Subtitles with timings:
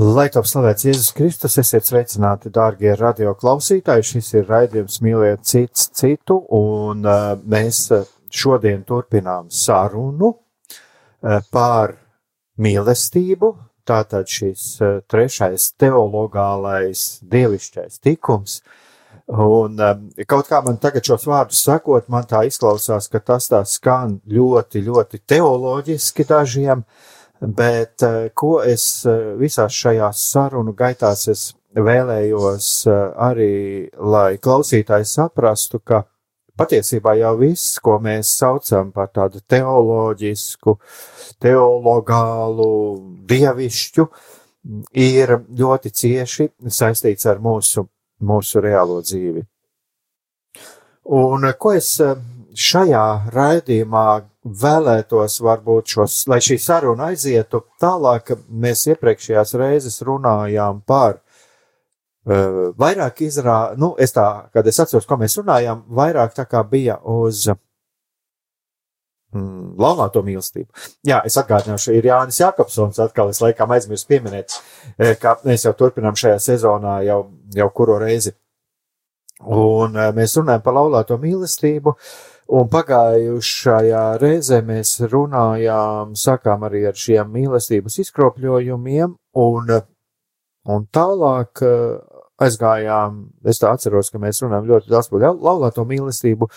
[0.00, 4.06] Lai top slavēts Jēzus Kristus, esiet sveicināti, dārgie radio klausītāji.
[4.14, 7.82] Šis ir raidījums Mīliet cits citu, un uh, mēs
[8.32, 11.98] šodien turpinām sarunu uh, par
[12.56, 13.52] mīlestību.
[13.84, 18.62] Tātad šis uh, trešais teologālais dievišķais tikums.
[19.28, 23.66] Un um, kaut kā man tagad šos vārdus sakot, man tā izklausās, ka tas tā
[23.68, 26.88] skan ļoti, ļoti teoloģiski dažiem.
[26.88, 33.52] Uh, Bet eh, ko es eh, visās šajās sarunu gaitās es vēlējos eh, arī,
[33.96, 36.02] lai klausītāji saprastu, ka
[36.60, 40.76] patiesībā jau viss, ko mēs saucam par tādu teoloģisku,
[41.40, 42.68] teologālu,
[43.32, 44.06] dievišķu,
[45.00, 47.86] ir ļoti cieši saistīts ar mūsu,
[48.20, 49.46] mūsu reālo dzīvi.
[51.16, 51.94] Un ko es
[52.52, 54.04] šajā raidījumā
[54.44, 63.20] vēlētos varbūt šos, lai šī saruna aizietu tālāk, mēs iepriekšējās reizes runājām par uh, vairāk
[63.26, 67.50] izrā, nu, es tā, kad es atceros, ko mēs runājām, vairāk tā kā bija uz
[69.34, 70.72] mm, laulāto mīlestību.
[71.06, 74.56] Jā, es atgādināšu, ir Jānis Jākapsons, atkal es laikam aizmirsu pieminēt,
[75.20, 77.26] ka mēs jau turpinām šajā sezonā jau,
[77.56, 78.32] jau kuro reizi.
[79.40, 81.94] Un mēs runājam par laulāto mīlestību.
[81.96, 89.70] Uh, Un pagājušajā reizē mēs runājām, sākām arī ar šiem mīlestības izkropļojumiem, un,
[90.74, 91.92] un tālāk eh,
[92.42, 96.50] aizgājām, es tā atceros, ka mēs runājam ļoti daudz par laulāto mīlestību,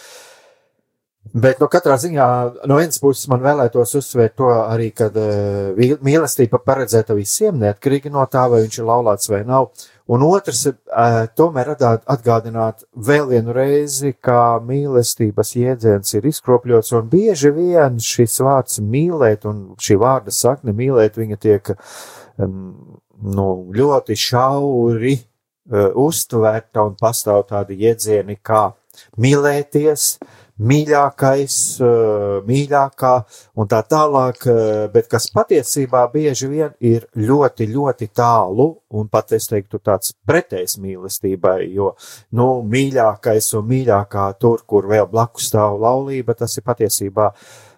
[1.31, 2.28] bet no katrā ziņā
[2.67, 5.73] no vienas puses man vēlētos uzsvērt to arī, kad uh,
[6.03, 9.72] mīlestība paredzēta visiem, neatkarīgi no tā, vai viņš ir laulāts vai nav.
[10.12, 10.66] Un otrs,
[11.39, 18.81] tomēr atgādināt vēl vienu reizi, kā mīlestības jēdziens ir izkropļots, un bieži vien šis vārds
[18.83, 21.72] mīlēt, un šī vārda sakne mīlēt, viņa tiek
[22.44, 23.47] nu,
[23.79, 25.16] ļoti šauri
[26.03, 28.66] uztverta, un pastāv tādi jēdzieni kā
[29.23, 30.09] mīlēties,
[30.62, 33.14] mīļākais, eh, mīļākā
[33.58, 39.34] un tā tālāk, eh, bet kas patiesībā bieži vien ir ļoti, ļoti tālu un pat
[39.34, 41.96] es teiktu tāds pretējs mīlestībai, jo,
[42.31, 47.34] nu, mīļākais un mīļākā tur, kur vēl blakus stāv laulība, tas ir patiesībā,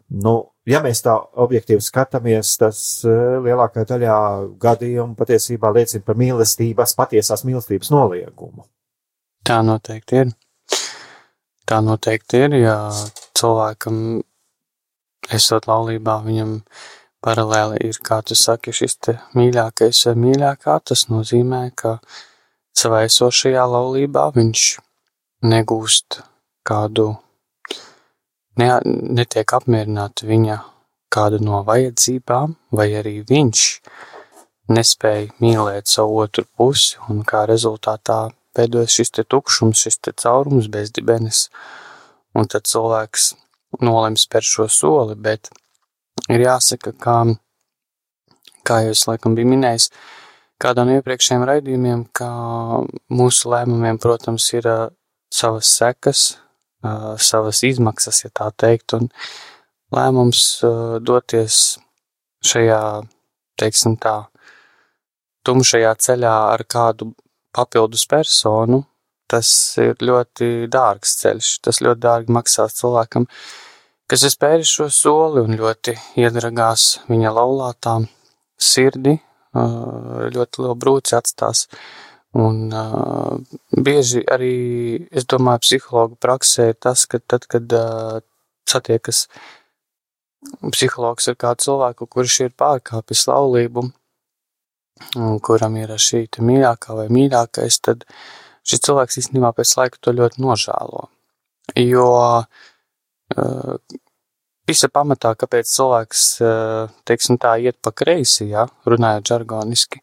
[0.10, 4.20] nu, ja mēs tā objektīvi skatāmies, tas eh, lielākajā daļā
[4.60, 8.68] gadījumu patiesībā liecina par mīlestības, patiesās mīlestības noliegumu.
[9.46, 10.36] Tā noteikti ir.
[11.66, 12.78] Tā noteikti ir, ja
[13.38, 14.22] cilvēkam,
[15.34, 16.60] esot laulībā, viņam
[17.26, 21.98] paralēli ir, kā tu saki, šis te mīļākais vai mīļākā, tas nozīmē, ka
[22.78, 24.66] savā esošajā laulībā viņš
[25.50, 26.20] negūst
[26.70, 27.08] kādu,
[28.62, 30.62] ne, netiek apmierināta viņa
[31.16, 33.66] kādu no vajadzībām, vai arī viņš
[34.76, 41.50] nespēja mīlēt savu otru pusi, un kā rezultātā veidojas šis tukšums, šis caurums, bezdibenis,
[42.36, 43.34] un tad cilvēks
[43.84, 45.50] nolems spērt šo soli, bet
[46.30, 47.18] ir jāsaka, kā,
[48.68, 49.90] kā jau es laikam biju minējis,
[50.62, 52.30] kādā no iepriekšējiem raidījumiem, ka
[53.12, 54.86] mūsu lēmumiem, protams, ir uh,
[55.34, 56.24] savas sekas,
[56.86, 59.10] uh, savas izmaksas, ja tā teikt, un
[59.96, 61.78] lēmums uh, doties
[62.46, 62.80] šajā,
[63.60, 64.18] teiksim tā,
[65.46, 67.12] tumšajā ceļā ar kādu
[67.56, 68.84] papildus personu,
[69.32, 69.50] tas
[69.82, 71.52] ir ļoti dārgs ceļš.
[71.66, 73.28] Tas ļoti dārgi maksās cilvēkam,
[74.12, 78.00] kas ir spēris šo soli un ļoti iedragās viņa laulātā
[78.62, 79.18] sirdi,
[79.56, 81.66] ļoti lielu brūci atstās.
[82.36, 83.38] Un uh,
[83.72, 84.56] bieži arī,
[85.16, 88.18] es domāju, psihologu praksē tas, ka tad, kad uh,
[88.68, 89.22] satiekas
[90.74, 93.86] psihologs ar kādu cilvēku, kurš ir pārkāpis laulību,
[95.46, 98.06] kuram ir šī mīļākā vai mīļākais, tad
[98.66, 101.08] šis cilvēks īstenībā pēc laika to ļoti nožēlo.
[101.82, 102.08] Jo
[102.46, 103.76] uh,
[104.70, 110.02] visa pamatā, kāpēc cilvēks, uh, teiksim tā, iet pa kreisi, ja, runājot žargoniski,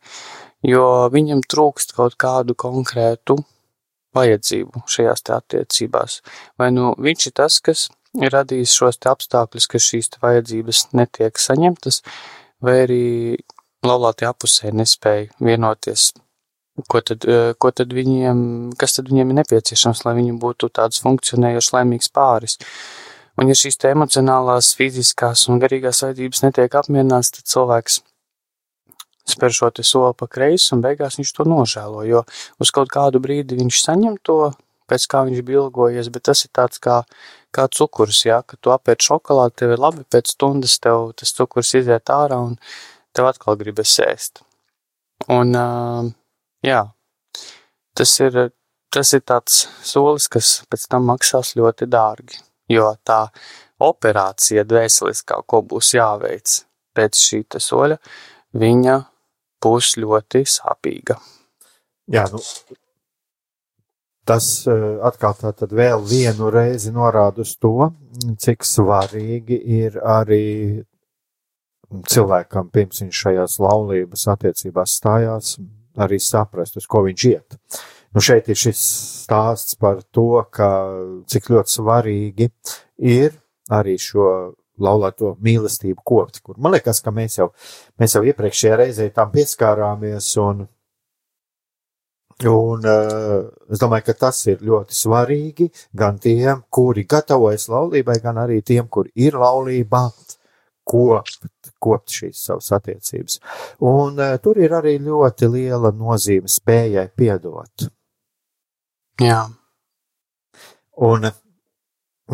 [0.66, 3.38] jo viņam trūkst kaut kādu konkrētu
[4.16, 6.20] vajadzību šajās attiecībās.
[6.60, 7.88] Vai nu viņš ir tas, kas
[8.20, 12.02] ir radījis šos apstākļus, ka šīs vajadzības netiek saņemtas,
[12.62, 13.04] vai arī
[13.86, 16.12] laulātie apusē nespēja vienoties,
[16.88, 21.02] ko tad, eh, ko tad viņiem, kas tad viņiem ir nepieciešams, lai viņi būtu tāds
[21.02, 22.58] funkcionējošs, laimīgs pāris.
[23.40, 28.02] Un ja šīs emocionālās, fiziskās un garīgās vajadzības netiek apmierināts, tad cilvēks
[29.28, 32.24] spēr šo te soli pa kreisi un beigās viņš to nožēlo, jo
[32.60, 34.52] uz kaut kādu brīdi viņš saņem to,
[34.90, 37.02] pēc kā viņš bija ilgojies, bet tas ir tāds kā,
[37.54, 41.72] kā cukurs, jā, ka tu apēd šokolādi, tev ir labi, pēc stundas tev tas cukurs
[41.78, 42.58] iziet ārā un
[43.16, 44.42] tev atkal gribas ēst.
[45.30, 45.54] Un,
[46.66, 46.80] jā,
[47.94, 48.38] tas ir,
[48.92, 52.40] tas ir tāds solis, kas pēc tam maksās ļoti dārgi,
[52.72, 53.26] jo tā
[53.82, 56.60] operācija dvēseliskā, ko būs jāveic
[56.96, 57.98] pēc šī soļa,
[58.58, 58.98] viņa
[59.62, 61.18] būs ļoti sāpīga.
[62.12, 62.40] Jā, nu,
[64.28, 64.48] tas
[65.06, 67.90] atkal tā tad vēl vienu reizi norāda uz to,
[68.42, 70.82] cik svarīgi ir arī
[72.08, 75.56] cilvēkam, pirms viņš šajās laulības attiecībās stājās,
[76.00, 77.58] arī saprast, uz ko viņš iet.
[78.12, 78.80] Nu, šeit ir šis
[79.24, 80.68] stāsts par to, ka
[81.30, 82.50] cik ļoti svarīgi
[83.12, 83.38] ir
[83.72, 84.26] arī šo
[84.82, 87.50] laulāto mīlestību kopt, kur man liekas, ka mēs jau,
[88.00, 90.64] mēs jau iepriekšējā reizē tam pieskārāmies un,
[92.50, 98.40] un uh, es domāju, ka tas ir ļoti svarīgi gan tiem, kuri gatavojas laulībai, gan
[98.42, 100.06] arī tiem, kuri ir laulībā,
[100.92, 101.48] kopt,
[101.82, 103.40] kopt šīs savas attiecības.
[103.88, 107.88] Un uh, tur ir arī ļoti liela nozīme spējai piedot.
[109.22, 109.42] Jā.
[111.02, 111.28] Un,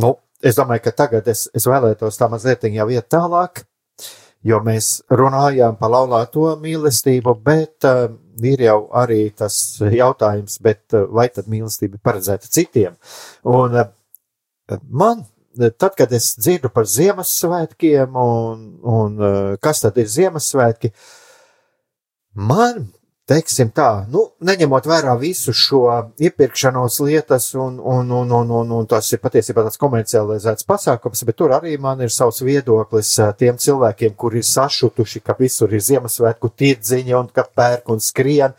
[0.02, 0.12] nu,
[0.42, 3.62] es domāju, ka tagad es, es vēlētos tā mazliet jau iet tālāk,
[4.46, 8.06] jo mēs runājām par laulāto mīlestību, bet uh,
[8.42, 9.56] ir jau arī tas
[10.02, 12.98] jautājums, bet, uh, vai tad mīlestība paredzēta citiem?
[13.48, 13.90] Un uh,
[14.90, 15.26] man,
[15.78, 20.92] tad, kad es dzirdu par Ziemassvētkiem un, un uh, kas tad ir Ziemassvētki,
[22.38, 22.86] man
[23.28, 25.82] teiksim tā, nu, neņemot vērā visu šo
[26.22, 31.36] iepirkšanos lietas, un, un, un, un, un, un tas ir patiesībā tāds komercializēts pasākums, bet
[31.36, 36.52] tur arī man ir savs viedoklis tiem cilvēkiem, kuri ir sašutuši, ka visur ir Ziemassvētku
[36.56, 38.56] tirdziņi un ka pērk un skrien.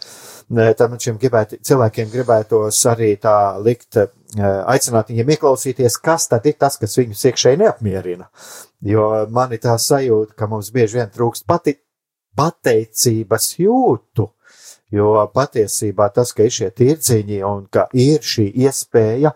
[0.50, 3.98] Tad man šiem gribētu, cilvēkiem gribētos arī tā likt,
[4.37, 8.29] aicināt viņiem ieklausīties, kas tad ir tas, kas viņus iekšēji neapmierina.
[8.85, 11.79] Jo man ir tā sajūta, ka mums bieži vien trūkst pati
[12.37, 14.29] pateicības jūtu
[14.89, 19.35] Jo patiesībā tas, ka ir šie tirdziņi un ka ir šī iespēja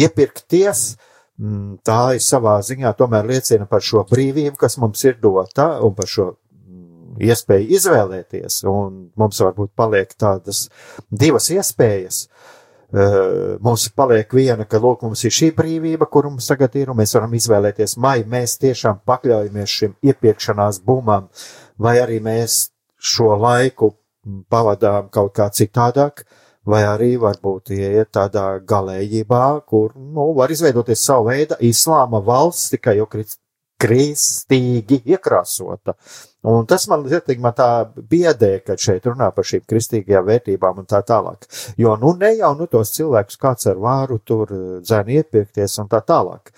[0.00, 0.84] iepirkties,
[1.36, 5.92] mm, tā ir savā ziņā tomēr liecina par šo brīvību, kas mums ir dota un
[5.98, 8.62] par šo mm, iespēju izvēlēties.
[8.70, 10.70] Un mums varbūt paliek tādas
[11.10, 12.24] divas iespējas.
[12.94, 17.16] Mums paliek viena, ka, lūk, mums ir šī brīvība, kur mums tagad ir, un mēs
[17.16, 21.26] varam izvēlēties, vai mēs tiešām pakļaujamies šim iepirkšanās bumam,
[21.74, 22.68] vai arī mēs
[23.02, 23.90] šo laiku
[24.50, 26.22] pavadām kaut kā citādāk,
[26.64, 33.00] vai arī varbūt ieiet tādā galējībā, kur, nu, var izveidoties savu veidu islāma valsts, tikai
[33.00, 33.08] jau
[33.80, 35.96] kristīgi iekrāsota.
[36.44, 40.88] Un tas man lietīgi man tā biedē, kad šeit runā par šīm kristīgajām vērtībām un
[40.88, 41.48] tā tālāk.
[41.80, 44.52] Jo, nu, ne jau, nu, tos cilvēkus kāds ar vāru tur
[44.84, 46.52] dzēni iepirkties un tā tālāk.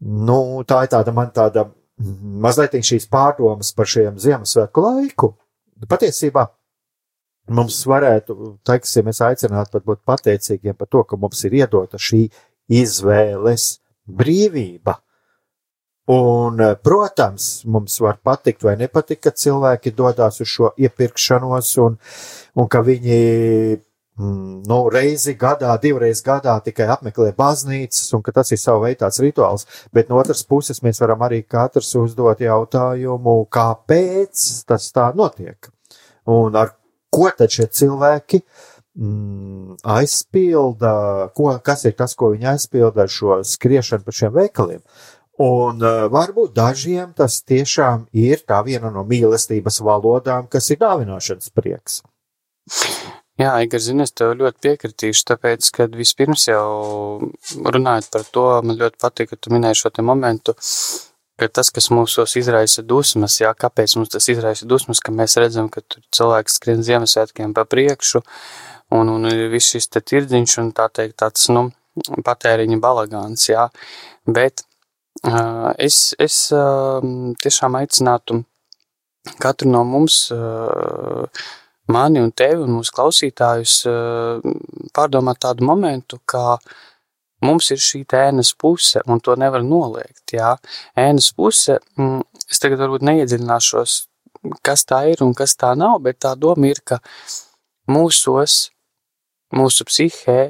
[0.00, 0.38] Nu,
[0.68, 5.34] tā ir tāda man tāda mazliet šīs pārdomas par šiem Ziemassvētku laiku.
[5.88, 6.48] Patiesībā
[7.54, 12.24] mums varētu, teiksim, es aicinātu pat būt pateicīgiem par to, ka mums ir iedota šī
[12.72, 13.68] izvēles
[14.08, 14.96] brīvība.
[16.06, 21.96] Un, protams, mums var patikt vai nepatikt, ka cilvēki dodas uz šo iepirkšanos un,
[22.60, 23.20] un ka viņi
[24.20, 29.00] mm, nu, reizi gadā, divreiz gadā tikai apmeklē baznīcas, un ka tas ir savu veidu
[29.06, 29.64] tāds rituāls.
[29.96, 35.72] Bet no otras puses mēs varam arī katrs uzdot jautājumu, kāpēc tas tā notiek.
[36.28, 36.76] Un ar
[37.08, 38.42] ko tad šie cilvēki
[39.00, 40.94] mm, aizpilda,
[41.36, 44.84] ko, kas ir tas, ko viņi aizpilda ar šo skriešanu pa šiem veikaliem.
[45.42, 51.50] Un uh, varbūt dažiem tas tiešām ir tā viena no mīlestības valodām, kas ir dāvināšanas
[51.50, 52.02] prieks.
[53.34, 56.68] Jā, Igor, zini, es tev ļoti piekritīšu, tāpēc, kad vispirms jau
[57.66, 60.54] runājot par to, man ļoti patīk, ka tu minēji šo te momentu,
[61.42, 65.66] ka tas, kas mūsos izraisa dusmas, jā, kāpēc mums tas izraisa dusmas, ka mēs redzam,
[65.66, 68.22] ka tur cilvēks skrien Ziemassvētkiem pa priekšu,
[68.94, 71.72] un, un ir viss šis te tirdziņš, un tā teikt tāds, nu,
[72.22, 73.66] patēriņa balagāns, jā,
[74.30, 74.62] bet
[75.22, 76.38] es, es
[77.44, 78.42] tiešām aicinātu
[79.40, 80.30] katru no mums,
[81.88, 83.76] mani un tevi un mūsu klausītājus,
[84.96, 86.58] pārdomāt tādu momentu, kā
[87.44, 90.24] mums ir šī ēnas puse, un to nevar noliegt.
[90.32, 90.54] Jā.
[90.96, 93.96] Ēnas puse, mm, es tagad varbūt neiedziļināšos,
[94.64, 97.00] kas tā ir un kas tā nav, bet tā doma ir, ka
[97.88, 98.70] mūsos,
[99.54, 100.40] mūsu psihē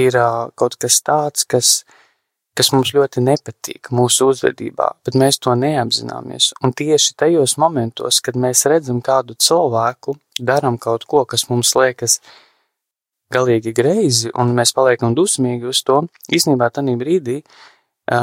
[0.00, 0.18] ir
[0.56, 1.84] kaut kas tāds, kas,
[2.60, 6.50] kas mums ļoti nepatīk mūsu uzvedībā, bet mēs to neapzināmies.
[6.60, 12.18] Un tieši tajos momentos, kad mēs redzam kādu cilvēku, darām kaut ko, kas mums liekas,
[13.32, 17.38] galīgi greizi, un mēs paliekam dusmīgi uz to, īstenībā tajā brīdī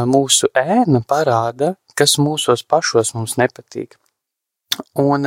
[0.06, 3.98] mūsu ēna parāda, kas mūsos pašos mums nepatīk.
[5.02, 5.26] Un,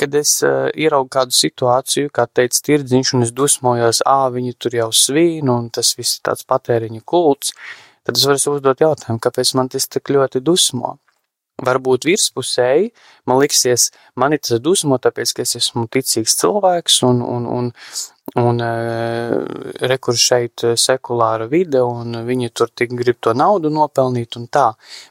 [0.00, 4.88] kad es ieraugu kādu situāciju, kā teica tirdziņš, un es dusmojos, ā, viņi tur jau
[4.96, 7.52] svīn, un tas viss ir tāds patēriņa kults,
[8.06, 10.98] tad es varu uzdot jautājumu, kāpēc man tas tik ļoti dusmo
[11.64, 12.92] varbūt virspusēji,
[13.28, 17.68] man liksies, man ir tas dusmo, tāpēc, ka es esmu ticīgs cilvēks un, un, un,
[18.40, 18.70] un e,
[19.90, 24.68] rekur šeit sekulāra vide un viņi tur tik grib to naudu nopelnīt un tā.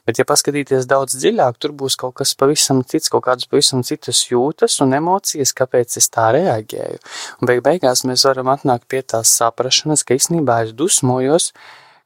[0.08, 4.24] Bet, ja paskatīties daudz dziļāk, tur būs kaut kas pavisam cits, kaut kādas pavisam citas
[4.30, 7.02] jūtas un emocijas, kāpēc es tā reaģēju.
[7.40, 11.52] Un beig beigās mēs varam atnākt pie tās saprašanas, ka īstenībā es dusmojos,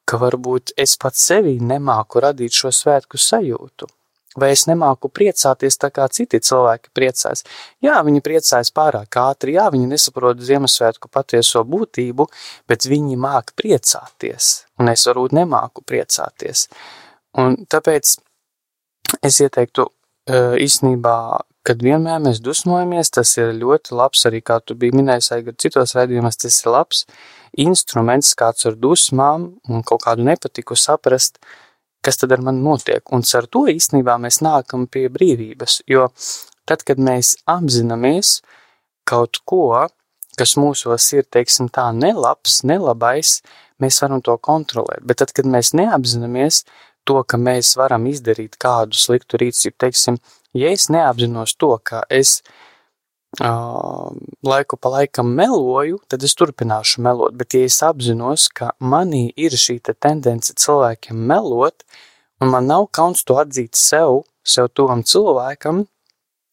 [0.08, 3.88] ka varbūt es pats sevī nemāku radīt šo svētku sajūtu.
[4.34, 7.44] Vai es nemāku priecāties tā kā citi cilvēki priecājas?
[7.84, 12.26] Jā, viņi priecājas pārāk ātri, jā, viņi nesaprot Ziemassvētku patieso būtību,
[12.66, 16.66] bet viņi māk priecāties, un es varbūt nemāku priecāties.
[17.38, 18.16] Un tāpēc
[19.22, 19.86] es ieteiktu
[20.66, 21.16] īstenībā,
[21.64, 25.94] kad vienmēr mēs dusmojamies, tas ir ļoti labs, arī kā tu biji minējis, arī citos
[25.96, 27.04] raidījumos, tas ir labs
[27.64, 31.38] instruments, kāds ar dusmām un kaut kādu nepatiku saprast,
[32.04, 33.02] kas tad ar mani notiek.
[33.16, 36.08] Un ar to īstenībā mēs nākam pie brīvības, jo
[36.68, 38.40] tad, kad mēs apzināmies
[39.08, 39.86] kaut ko,
[40.38, 43.38] kas mūsos ir, teiksim, tā nelabs, nelabais,
[43.80, 45.04] mēs varam to kontrolēt.
[45.06, 46.64] Bet tad, kad mēs neapzināmies
[47.08, 50.18] to, ka mēs varam izdarīt kādu sliktu rīcību, teiksim,
[50.54, 52.40] ja es neapzinos to, ka es
[53.40, 57.34] laiku pa laikam meloju, tad es turpināšu melot.
[57.34, 61.84] Bet, ja es apzinos, ka manī ir šī te tendence cilvēkiem melot,
[62.40, 65.84] un man nav kauns to atzīt sev, sev tuvam cilvēkam,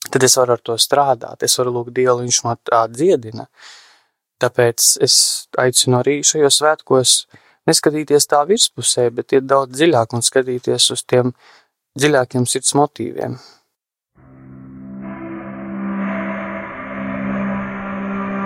[0.09, 1.43] tad es varu ar to strādāt.
[1.43, 3.47] Es varu lūgt Dievu, viņš man tā dziedina.
[4.41, 5.15] Tāpēc es
[5.61, 7.15] aicinu arī šajos svētkos
[7.69, 11.35] neskatīties tā virspusē, bet iet daudz dziļāk un skatīties uz tiem
[11.99, 13.37] dziļākiem sirds motīviem.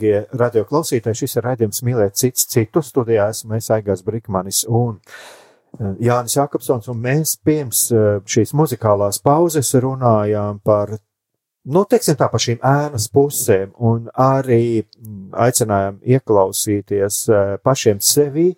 [0.00, 3.28] Dārgie radioklausītāji, šis ir raidījums mīlēt cits citu studijā.
[3.30, 9.74] Esmu es Aigās Brikmanis un eh, Jānis Jakobsons, un mēs pirms eh, šīs muzikālās pauzes
[9.74, 10.94] runājām par,
[11.68, 18.54] nu, teiksim tā, par šīm ēnas pusēm, un arī mm, aicinājām ieklausīties eh, pašiem sevī.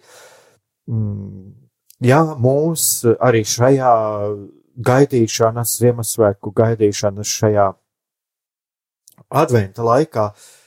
[0.87, 1.58] Mm,
[2.02, 3.90] Jā, mūs arī šajā
[4.75, 7.68] gaidīšanas, Ziemassvētku gaidīšanas šajā
[9.38, 10.62] adventa laikā, mm,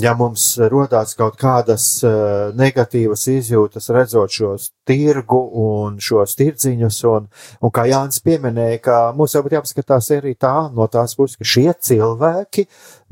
[0.00, 7.28] ja mums rodās kaut kādas eh, negatīvas izjūtas, redzot šos tirgu un šos tirdziņus, un,
[7.60, 11.46] un kā Jānis pieminēja, ka mums jau būtu jāpaskatās arī tā no tās puses, ka
[11.46, 12.66] šie cilvēki,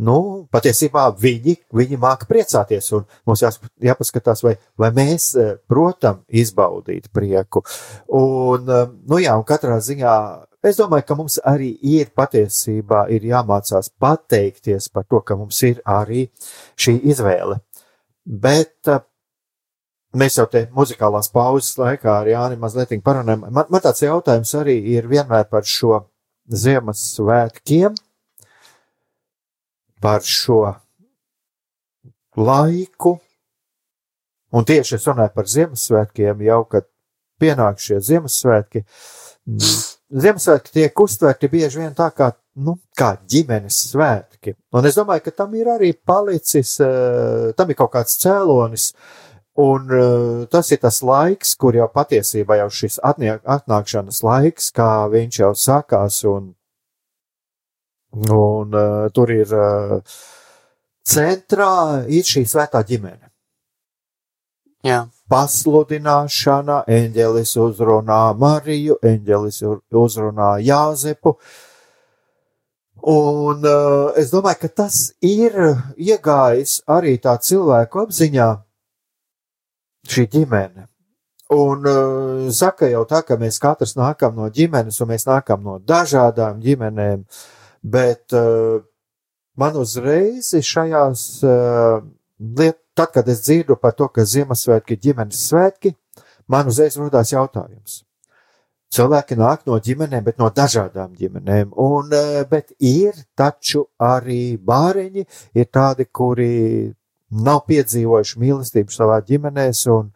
[0.08, 0.18] nu,
[0.54, 3.44] patiesībā viņi, viņi māca priecāties, un mums
[3.84, 7.64] jāpaskatās, vai, vai mēs eh, protam izbaudīt prieku.
[8.08, 10.18] Un, eh, nu jā, un katrā ziņā
[10.58, 15.78] Es domāju, ka mums arī ir patiesībā ir jāmācās pateikties par to, ka mums ir
[15.86, 16.24] arī
[16.74, 17.60] šī izvēle.
[18.26, 18.98] Bet uh,
[20.16, 23.48] mēs jau te muzikālās pauzes laikā ar Jāni mazliet parunājam.
[23.50, 26.04] Man, man tāds jautājums arī ir vienmēr par šo
[26.48, 27.96] Ziemassvētkiem,
[30.00, 30.62] par šo
[32.38, 33.18] laiku.
[34.56, 36.88] Un tieši es runāju par Ziemassvētkiem jau, kad
[37.40, 38.84] pienāk šie Ziemassvētki.
[40.08, 42.30] Ziemassvētki tiek uztverti bieži vien tā kā,
[42.64, 44.56] nu, kā ģimenes svētki.
[44.72, 48.94] Un es domāju, ka tam ir arī palicis, uh, tam ir kaut kāds cēlonis,
[49.58, 55.08] un uh, tas ir tas laiks, kur jau patiesībā jau šis atniek, atnākšanas laiks, kā
[55.10, 56.52] viņš jau sākās, un,
[58.30, 59.54] un uh, tur ir
[61.08, 63.26] centrā ir šī svētā ģimene.
[64.86, 69.58] Jā, pasludināšana, eņģelis uzrunā Mariju, eņģelis
[69.90, 71.34] uzrunā Jāzepu.
[73.08, 75.54] Un uh, es domāju, ka tas ir
[75.98, 78.48] iegājis arī tā cilvēku apziņā,
[80.08, 80.88] šī ģimene.
[81.54, 85.78] Un uh, saka jau tā, ka mēs katrs nākam no ģimenes, un mēs nākam no
[85.80, 87.22] dažādām ģimenēm,
[87.80, 88.82] bet uh,
[89.56, 92.02] man uzreiz šajās uh,
[92.58, 95.94] liet, tad, kad es dzirdu par to, ka Ziemassvētki ir ģimenes svētki,
[96.52, 98.02] man uzreiz rodās jautājums.
[98.92, 102.12] Cilvēki nāk no ģimenēm, bet no dažādām ģimenēm, un,
[102.48, 105.24] bet ir taču arī bāriņi,
[105.60, 106.52] ir tādi, kuri
[107.30, 110.12] nav piedzīvojuši mīlestību savā ģimenēs, un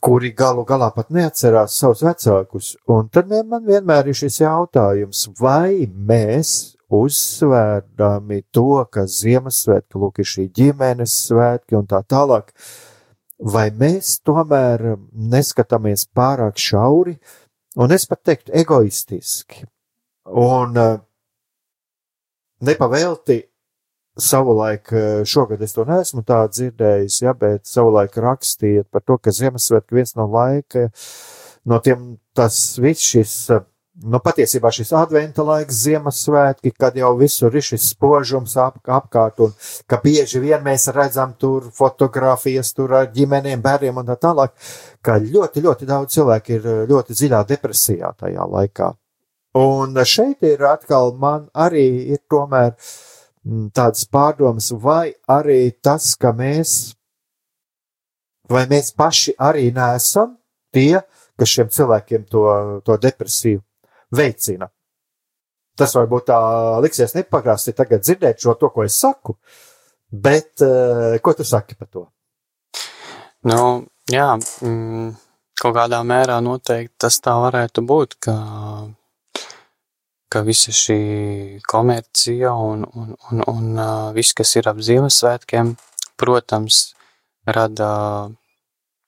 [0.00, 2.72] kuri galu galā pat neatcerās savus vecākus.
[2.88, 10.30] Un tad man vienmēr ir šis jautājums, vai mēs uzsvērdami to, ka Ziemassvētki, lūk, ir
[10.30, 12.52] šī ģimenes svētki un tā tālāk,
[13.40, 17.16] vai mēs tomēr neskatāmies pārāk šauri,
[17.76, 19.66] un es pat teiktu egoistiski,
[20.30, 20.94] un eh,
[22.64, 23.40] nepavēlti
[24.18, 29.34] savulaik, eh, šogad es to neesmu tā dzirdējis, ja, bet savulaik rakstījiet par to, ka
[29.34, 30.88] Ziemassvētki viens no laika,
[31.64, 37.54] no tiem tas viss šis eh, Nu, patiesībā šis adventa laiks, Ziemassvētki, kad jau visur
[37.54, 39.52] ir šis spožums ap, apkārt, un
[39.86, 44.50] ka bieži vien mēs redzam tur fotografijas tur ar ģimenēm, bērniem un tā tālāk,
[44.98, 48.90] ka ļoti, ļoti daudz cilvēku ir ļoti dziļā depresijā tajā laikā.
[49.62, 53.13] Un šeit ir atkal man arī ir tomēr mm,
[53.74, 56.94] tādas pārdomas, vai arī tas, ka mēs,
[58.50, 60.36] vai mēs paši arī nesam
[60.74, 61.02] tie,
[61.38, 62.46] kas šiem cilvēkiem to,
[62.86, 63.60] to depresiju
[64.14, 64.70] veicina.
[65.74, 66.40] Tas varbūt tā
[66.84, 69.34] liksies nepakrāsti tagad dzirdēt šo to, ko es saku,
[70.10, 72.08] bet uh, ko tu saki par to?
[73.44, 74.28] nu, jā,
[74.64, 75.08] mm,
[75.60, 78.36] kaut kādā mērā noteikti tas tā varētu būt, ka,
[80.34, 80.98] ka visa šī
[81.70, 83.82] komercija un, un, un, un
[84.16, 85.76] viss, kas ir ap Ziemassvētkiem,
[86.18, 86.88] protams,
[87.46, 87.90] rada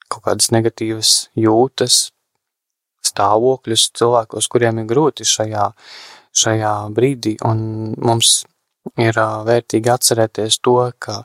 [0.07, 2.13] kaut kādas negatīvas jūtas,
[3.07, 5.67] stāvokļus cilvēkos, kuriem ir grūti šajā,
[6.37, 7.37] šajā brīdī.
[7.47, 7.59] Un
[7.99, 8.45] mums
[9.01, 11.23] ir vērtīgi atcerēties to, ka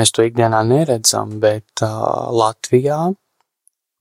[0.00, 3.00] mēs to ikdienā neredzam, bet Latvijā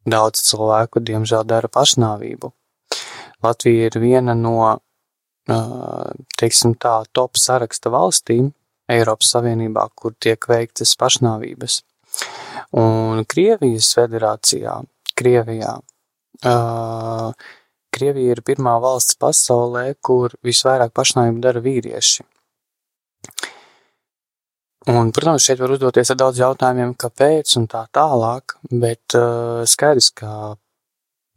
[0.06, 2.52] daudz cilvēku, diemžēl, dara pašnāvību.
[3.44, 4.60] Latvija ir viena no,
[5.46, 8.52] teiksim tā, top saraksta valstīm
[8.92, 11.82] Eiropas Savienībā, kur tiek veiktas pašnāvības.
[12.82, 14.80] Un Krievijas federācijā,
[15.16, 15.76] Krievijā
[16.44, 17.32] Uh,
[17.96, 22.26] Krievija ir pirmā valsts pasaulē, kur visvairāk pašnāvību dara vīrieši.
[24.92, 30.12] Un, protams, šeit var uzdoties ar daudz jautājumiem, kāpēc un tā tālāk, bet uh, skaidrs,
[30.20, 30.30] ka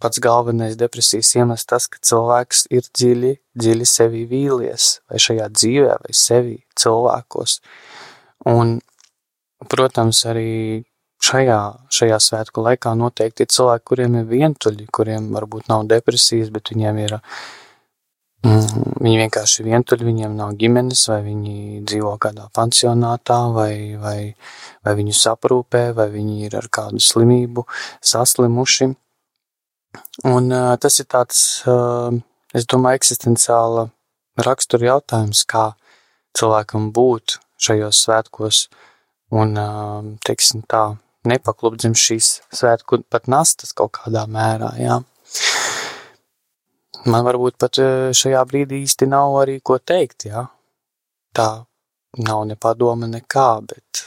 [0.02, 5.96] pats galvenais depresijas iemesls tas, ka cilvēks ir dziļi, dziļi sevi vīlies, vai šajā dzīvē,
[6.04, 7.58] vai sevi cilvēkos.
[8.48, 8.78] Un,
[9.66, 10.84] protams, arī
[11.24, 11.61] šajā,
[11.92, 17.00] šajā svētku laikā noteikti ir cilvēki, kuriem ir vientuļi, kuriem varbūt nav depresijas, bet viņiem
[17.02, 17.16] ir,
[18.46, 24.18] mm, viņi vienkārši ir vientuļi, viņiem nav ģimenes, vai viņi dzīvo kādā pansionātā, vai, vai,
[24.87, 27.66] vai viņu saprūpē, vai viņi ir ar kādu slimību
[27.98, 28.92] saslimuši.
[30.28, 32.11] Un uh, tas ir tāds, uh,
[32.56, 33.88] es domāju, eksistenciāla
[34.46, 35.72] rakstura jautājums, kā
[36.38, 38.64] cilvēkam būt šajos svētkos
[39.34, 40.96] un, uh, teiksim tā,
[41.28, 45.00] nepaklupt zem šīs svētku pat nastas kaut kādā mērā, jā.
[47.08, 47.78] Man varbūt pat
[48.16, 50.48] šajā brīdī īsti nav arī ko teikt, jā.
[51.37, 51.50] Tā
[52.16, 54.02] nav ne padoma nekā, bet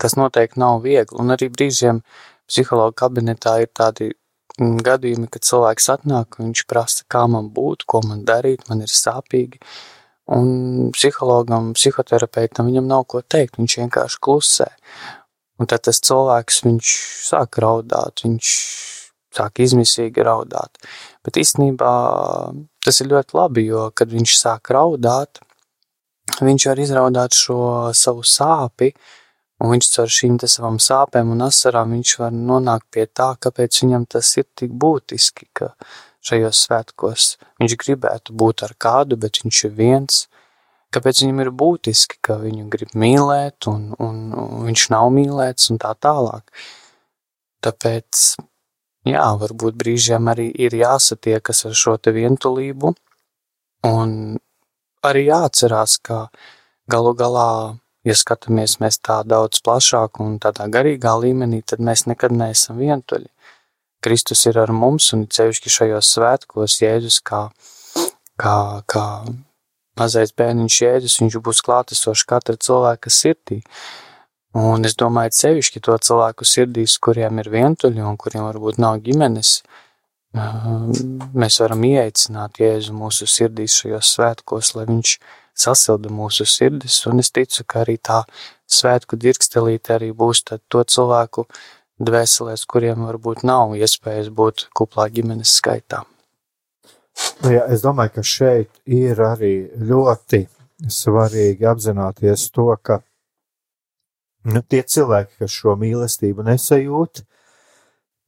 [0.00, 1.16] tas noteikti nav viegli.
[1.20, 2.02] Un arī brīžiem
[2.48, 4.10] psihologa kabinetā ir tādi
[4.58, 9.60] gadījumi, kad cilvēks atnāk, viņš prasa, kā man būt, ko man darīt, man ir sāpīgi.
[10.32, 14.68] Un psihologam, psihoterapeitam viņam nav ko teikt, viņš vienkārši klusē.
[15.60, 16.94] Un tad tas cilvēks, viņš
[17.28, 18.54] sāk raudāt, viņš
[19.36, 20.80] sāk izmisīgi raudāt.
[21.24, 21.92] Bet īstenībā
[22.84, 25.40] tas ir ļoti labi, jo, kad viņš sāk raudāt,
[26.40, 27.60] viņš var izraudāt šo
[27.96, 28.92] savu sāpi,
[29.62, 34.36] un viņš caur šīm savām sāpēm un asarām var nonākt pie tā, kāpēc viņam tas
[34.36, 35.74] ir tik būtiski, ka
[36.26, 40.26] šajos svētkos viņš gribētu būt ar kādu, bet viņš ir viens,
[40.94, 45.80] kāpēc viņam ir būtiski, ka viņu grib mīlēt un, un, un viņš nav mīlēts un
[45.82, 46.50] tā tālāk.
[47.64, 48.24] Tāpēc,
[49.08, 52.92] jā, varbūt brīžiem arī ir jāsatiekas ar šo te vientulību
[53.86, 54.12] un
[55.06, 56.26] arī jāatcerās, ka
[56.90, 57.48] galu galā
[58.06, 63.28] ja skatāmies mēs tā daudz plašāk un tādā garīgā līmenī, tad mēs nekad neesam vientuļi.
[64.04, 67.48] Kristus ir ar mums un cevišķi šajos svētkos Jēzus kā,
[68.38, 69.06] kā, kā
[69.98, 73.62] mazais bērniņš Jēzus, viņš būs klātesošs katra cilvēka sirdī.
[74.56, 79.50] Un es domāju, sevišķi to cilvēku sirdīs, kuriem ir vientuļi un kuriem varbūt nav ģimenes,
[81.42, 85.16] mēs varam ieaicināt Jēzu mūsu sirdīs šajos svētkos, lai viņš
[85.56, 88.22] sasilda mūsu sirdis, un es ticu, ka arī tā
[88.70, 91.46] svētku dirkstelīte arī būs to cilvēku
[92.02, 96.04] dvēselēs, kuriem varbūt nav iespējas būt kuplā ģimenes skaitā.
[97.42, 100.42] Nu, jā, es domāju, ka šeit ir arī ļoti
[100.92, 103.00] svarīgi apzināties to, ka
[104.44, 107.24] nu, tie cilvēki, kas šo mīlestību nesajūt,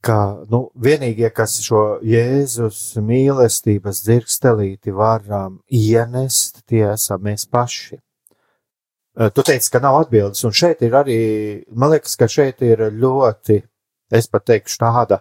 [0.05, 0.19] ka
[0.51, 7.99] nu, vienīgie, kas šo Jēzus mīlestības dzirkstelīti varam ienest, tie esam mēs paši.
[9.35, 11.19] Tu teici, ka nav atbildes, un šeit ir arī,
[11.75, 13.59] man liekas, ka šeit ir ļoti,
[14.15, 15.19] es pat teikšu, tāda,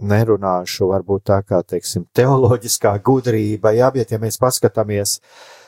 [0.00, 5.59] nerunāšu varbūt tā kā, teiksim, teoloģiskā gudrība, jā, bet ja mēs paskatāmies, uh,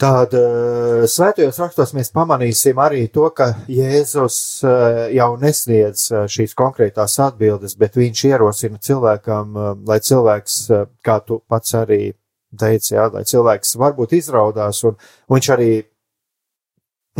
[0.00, 6.56] Tad uh, svētajos rakstos mēs pamanīsim arī to, ka Jēzus uh, jau nesniedz uh, šīs
[6.56, 10.56] konkrētās atbildes, bet viņš ierosina cilvēkam, lai cilvēks,
[11.04, 12.14] kā tu pats arī
[12.56, 14.96] teici, jā, lai cilvēks varbūt izraudās, un
[15.30, 15.70] viņš arī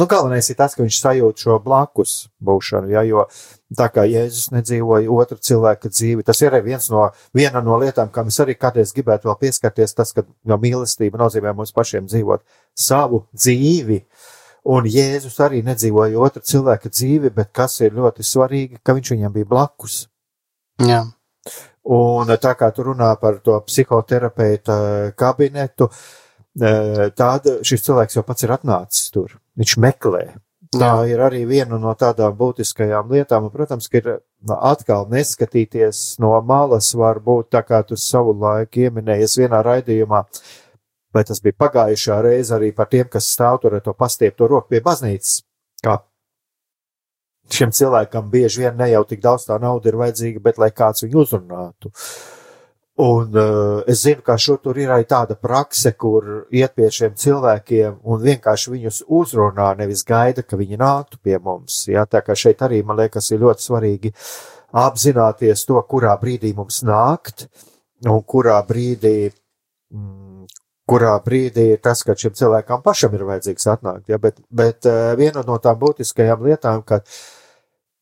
[0.00, 3.26] Nu, galvenais ir tas, ka viņš sajūt šo blakus būšanu, ja, jo
[3.76, 7.02] tā kā Jēzus nedzīvoja otra cilvēka dzīvi, tas ir viens no,
[7.36, 11.52] viena no lietām, kam es arī kādreiz gribētu vēl pieskarties, tas, ka no mīlestība nozīmē
[11.58, 12.40] mums pašiem dzīvot
[12.72, 13.98] savu dzīvi,
[14.72, 19.36] un Jēzus arī nedzīvoja otra cilvēka dzīvi, bet kas ir ļoti svarīgi, ka viņš viņam
[19.36, 19.98] bija blakus.
[20.80, 21.02] Jā.
[21.92, 24.80] Un tā kā tu runā par to psihoterapeita
[25.12, 25.92] kabinetu,
[26.56, 30.24] tāda šis cilvēks jau pats ir atnācis tur viņš meklē.
[30.70, 31.06] Tā Jā.
[31.10, 34.10] ir arī viena no tādām būtiskajām lietām, un, protams, ka ir
[34.54, 40.22] atkal neskatīties no malas, varbūt tā kā tu savu laiku ieminējies vienā raidījumā,
[41.10, 44.70] vai tas bija pagājušā reize arī par tiem, kas stāv tur ar to pastiepto roku
[44.70, 45.40] pie baznīcas,
[45.82, 45.98] kā
[47.50, 51.02] šiem cilvēkam bieži vien ne jau tik daudz tā nauda ir vajadzīga, bet lai kāds
[51.02, 51.90] viņu uzrunātu.
[51.90, 52.39] Uh,
[53.00, 57.14] Un uh, es zinu, ka šur tur ir arī tāda prakse, kur iet pie šiem
[57.16, 61.86] cilvēkiem un vienkārši viņus uzrunā, nevis gaida, ka viņi nāktu pie mums.
[61.88, 64.12] Jā, tā kā šeit arī, man liekas, ir ļoti svarīgi
[64.84, 67.46] apzināties to, kurā brīdī mums nākt
[68.04, 69.30] un kurā brīdī,
[69.96, 70.44] mm,
[70.90, 74.10] kurā brīdī ir tas, ka šim cilvēkam pašam ir vajadzīgs atnākt.
[74.12, 77.18] Jā, bet, bet uh, viena no tām būtiskajām lietām, ka uh,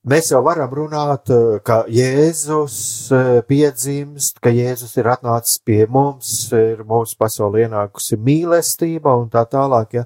[0.06, 6.52] Mēs jau varam runāt, eh, ka Jēzus eh, piedzimst, ka Jēzus ir atnācis pie mums,
[6.54, 10.04] ir mūsu pasaulē ienākusi mīlestība un tā tālāk, ja?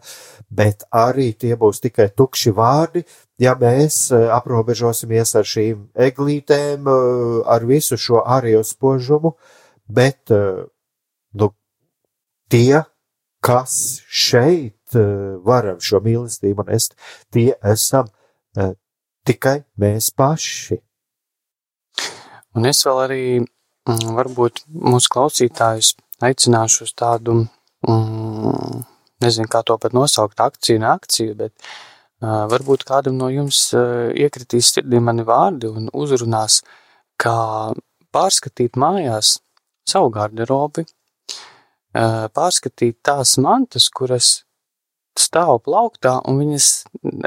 [0.48, 3.05] bet arī tie būs tikai tukši vārdi,
[3.37, 6.88] ja mēs eh, aprobežosimies ar šīm eglītēm,
[7.44, 9.37] ar visu šo ārējo spožumu,
[9.92, 11.52] bet nu,
[12.48, 12.81] tie,
[13.44, 14.96] kas šeit
[15.44, 16.96] varam šo mīlestību nest,
[17.28, 18.09] tie esam
[19.26, 20.78] tikai mēs paši.
[22.58, 27.38] Un es vēl arī mm, varbūt mūsu klausītājus aicināšu uz tādu,
[27.88, 28.82] mm,
[29.24, 34.11] nezinu, kā to pat nosaukt, akciju, ne akciju, bet uh, varbūt kādam no jums uh,
[34.12, 36.61] iekritīs sirdī mani vārdi un uzrunās,
[37.16, 37.37] kā
[38.12, 39.38] pārskatīt mājās
[39.88, 44.42] savu garderobi, uh, pārskatīt tās mantas, kuras
[45.22, 46.68] stāv plauktā un viņas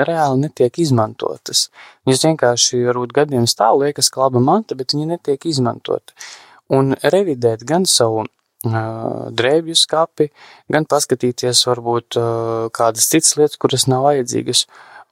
[0.08, 1.70] reāli netiek izmantotas.
[2.08, 6.16] Viņas vienkārši varbūt gadiem stāv, liekas, ka laba manta, bet viņa netiek izmantota.
[6.74, 8.30] Un revidēt gan savu uh,
[9.32, 10.30] drēbju skapi,
[10.72, 14.66] gan paskatīties varbūt uh, kādas citas lietas, kuras nav vajadzīgas,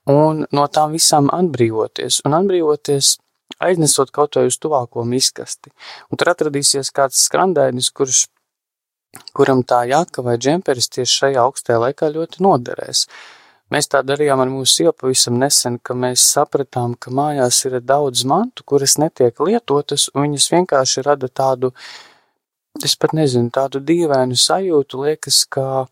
[0.10, 2.24] un no tām visām atbrīvoties.
[2.28, 3.18] Un atbrīvoties
[3.64, 5.72] aiznesot kaut vai uz tuvāko miskasti.
[6.12, 8.28] Un tur atradīsies kāds skrandainis, kurš
[9.34, 13.08] kuram tā jaka vai džemperis tieši šajā augstajā laikā ļoti noderēs.
[13.74, 18.26] Mēs tā darījām ar mūsu sievu pavisam nesen, ka mēs sapratām, ka mājās ir daudz
[18.30, 21.72] mantu, kuras netiek lietotas, un viņas vienkārši rada tādu,
[22.86, 25.88] es pat nezinu, tādu dīvainu sajūtu, liekas, ka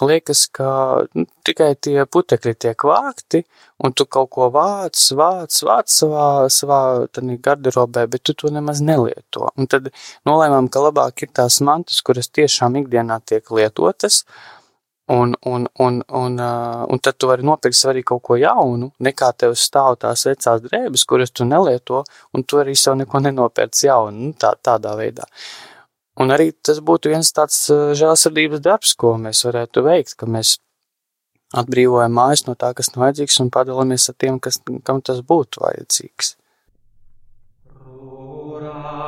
[0.00, 0.68] liekas, ka
[1.16, 3.42] nu, tikai tie putekļi tiek vākti,
[3.84, 6.80] un tu kaut ko vāc, vāc, vāc savā, savā
[7.44, 9.48] garderobē, bet tu to nemaz nelieto.
[9.56, 9.90] Un tad
[10.28, 14.24] nolēmām, ka labāk ir tās mantas, kuras tiešām ikdienā tiek lietotas,
[15.08, 19.30] un, un, un, un, uh, un tad tu vari nopirkt arī kaut ko jaunu, nekā
[19.40, 22.02] tev stāv tās vecās drēbes, kuras tu nelieto,
[22.36, 25.24] un tu arī sev neko nenopērc jaunu, nu, tā, tādā veidā.
[26.18, 30.56] Un arī tas būtu viens tāds žēlsirdības darbs, ko mēs varētu veikt, ka mēs
[31.56, 35.62] atbrīvojam mājas no tā, kas nav vajadzīgs, un padalāmies ar tiem, kas, kam tas būtu
[35.64, 36.34] vajadzīgs.
[38.68, 39.07] Darbie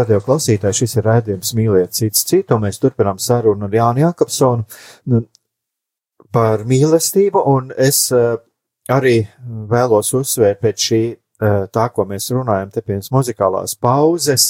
[0.00, 4.66] radio klausītāji, šis ir raidījums mīliet cits citu, un mēs turpinām sarunu ar Jānu Jakobsonu
[5.12, 5.24] nu,
[6.34, 8.38] par mīlestību, un es uh,
[8.90, 9.18] arī
[9.70, 14.48] vēlos uzsvērt pēc šī, uh, tā, ko mēs runājam te pirms muzikālās pauzes,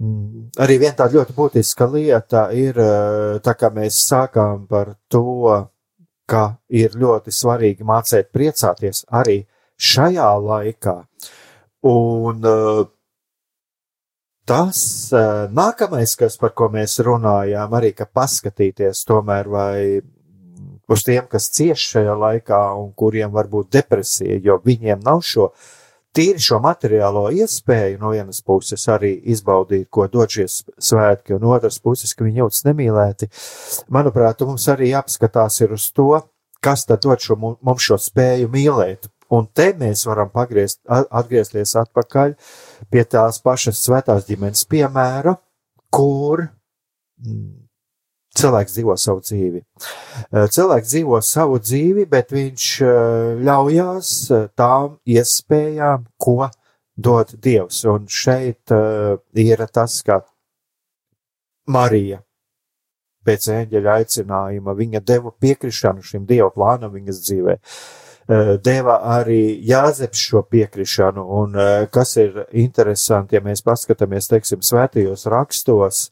[0.00, 5.24] mm, arī viena tāda ļoti būtiska lieta ir, uh, tā kā mēs sākām par to,
[6.28, 9.40] ka ir ļoti svarīgi mācīt priecāties arī
[9.78, 10.96] šajā laikā,
[11.88, 12.86] un uh,
[14.48, 14.78] tas
[15.54, 19.78] nākamais, kas par ko mēs runājām, arī ka paskatīties tomēr vai
[20.88, 25.50] uz tiem, kas cieš šajā laikā un kuriem var būt depresija, jo viņiem nav šo
[26.16, 31.78] tīri šo materiālo iespēju no vienas puses arī izbaudīt, ko dod šie svētki, un otras
[31.84, 33.28] puses, ka viņi jūtas nemīlēti.
[33.94, 36.10] Manuprāt, mums arī jāpaskatās ir uz to,
[36.64, 39.10] kas tad dod šo, mums šo spēju mīlēt.
[39.34, 42.34] Un te mēs varam pagriezt, atgriezties atpakaļ
[42.92, 45.34] pie tās pašas svētās ģimenes piemēra,
[45.92, 47.68] kur mm,
[48.38, 49.62] cilvēks dzīvo savu dzīvi.
[49.62, 56.48] Eh, Cilvēks dzīvo savu dzīvi, bet viņš eh, ļaujās eh, tām iespējām, ko
[56.96, 57.84] dod Dievs.
[57.86, 58.72] Un šeit
[59.38, 60.22] ir tas, ka
[61.70, 62.18] Marija
[63.28, 67.58] pēc eņģeļa aicinājuma viņa deva piekrišanu šim Dieva plānam viņas dzīvē.
[68.28, 74.60] Uh, Deva arī Jāzeps šo piekrišanu, un uh, kas ir interesanti, ja mēs paskatāmies, teiksim,
[74.60, 76.02] svētajos rakstos,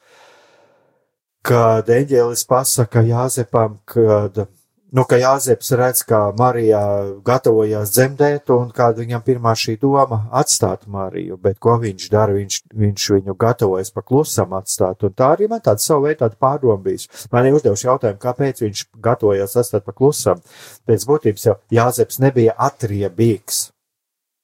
[1.45, 4.47] kad eņģēlis pasaka Jāzepam, kad
[4.93, 6.81] nu, ka Jāzeps redz, kā Marija
[7.27, 12.61] gatavojās dzemdēt, un kāda viņam pirmā šī doma atstāt Mariju, bet ko viņš dara, viņš,
[12.85, 17.09] viņš viņu gatavojas paklusam atstāt, un tā arī man tāda savu veidu tāda pārdoma bijis.
[17.33, 20.43] Man ir uzdevuši jautājumu, kāpēc viņš gatavojās atstāt paklusam.
[20.87, 23.67] Pēc būtības jau Jāzeps nebija atriebīgs.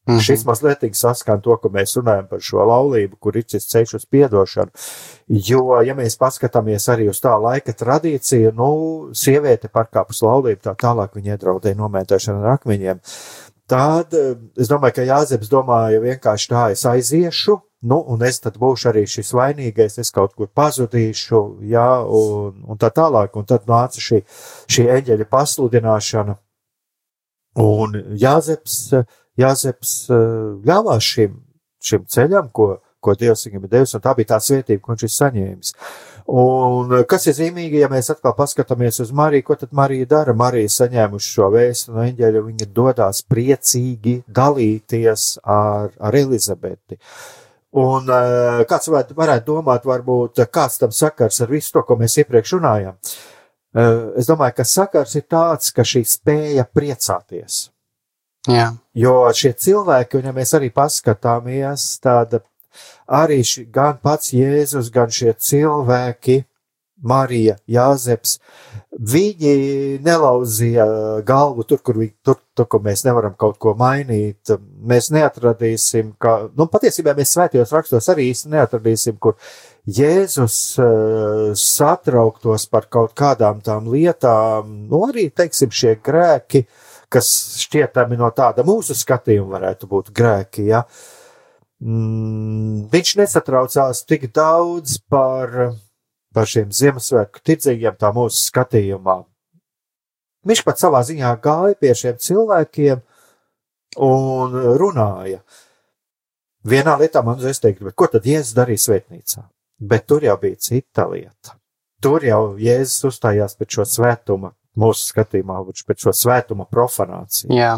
[0.07, 0.15] Mm.
[0.15, 0.21] -hmm.
[0.21, 4.07] Šis mazliet saskan to, ko mēs runājam par šo laulību, kur ir šis ceļš uz
[4.07, 4.71] piedošanu.
[5.29, 11.15] Jo, ja mēs paskatāmies arī uz tā laika tradīciju, nu, sieviete pārkāpus laulību, tā tālāk
[11.15, 13.01] viņa iedraudēja nomētāšanu ar akmeņiem.
[13.67, 18.59] Tad eh, es domāju, ka Jāzeps domāja vienkārši tā, es aiziešu, nu, un es tad
[18.59, 23.37] būšu arī šis vainīgais, es kaut kur pazudīšu, jā, un, un tā tālāk.
[23.39, 24.23] Un tad nāca šī,
[24.67, 26.37] šī eņģeļa pasludināšana.
[27.63, 28.95] Un Jāzeps,
[29.41, 30.23] Jāzeps eh,
[30.69, 31.37] ļāvās šim,
[31.83, 35.07] šim ceļam, ko, ko Dievs viņam ir devis, un tā bija tā svētība, ko viņš
[35.07, 35.73] ir saņēmis.
[36.37, 40.37] Un eh, kas ir zīmīgi, ja mēs atkal paskatāmies uz Mariju, ko tad Marija dara?
[40.37, 47.01] Marija saņēmuši šo vēstu no eņģeļa, viņa dodās priecīgi dalīties ar, ar Elizabeti.
[47.81, 52.59] Un eh, kāds varētu, domāt, varbūt kāds tam sakars ar visu to, ko mēs iepriekš
[52.59, 53.01] runājām.
[53.73, 57.72] Es domāju, ka sakars ir tāds, ka šī spēja priecāties.
[58.51, 62.41] Jā, Jo šie cilvēki, ja mēs arī paskatāmies, tad
[63.09, 66.43] arī ši, gan pats Jēzus, gan šie cilvēki,
[67.03, 68.37] Marija, Jāzeps,
[68.95, 69.55] viņi
[70.07, 70.85] nelauzīja
[71.27, 74.53] galvu tur, kur, vi- tur, tur, kur mēs nevaram kaut ko mainīt.
[74.87, 79.35] Mēs neatradīsim, ka, nu, patiesībā mēs svētajos rakstos arī īsti neatradīsim, kur
[79.89, 86.67] Jēzus uh, satrauktos par kaut kādām tām lietām, nu, arī, teiksim, šie grēki,
[87.13, 87.29] kas
[87.63, 90.83] šķietami no tāda mūsu skatījuma varētu būt grēki, ja.
[91.83, 95.75] Mm, viņš nesatraucās tik daudz par,
[96.35, 99.23] par šiem Ziemassvētku tirdzījiem tā mūsu skatījumā.
[100.47, 103.03] Viņš pat savā ziņā gāja pie šiem cilvēkiem
[104.03, 105.43] un runāja.
[106.67, 109.45] Vienā lietā man uzreiz teikt, ko tad Jēzus darīja svētnīcā?
[109.83, 111.57] Bet tur jau bija cita lieta.
[112.03, 117.75] Tur jau Jēzus uzstājās pēc šo svētuma, mūsu skatījumā, pēc šo svētuma profanāciju jā,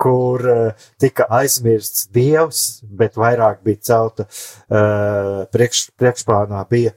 [0.00, 6.92] kur uh, tika aizmirsts dievs, bet vairāk bija celta uh, priekš, priekšplānā bija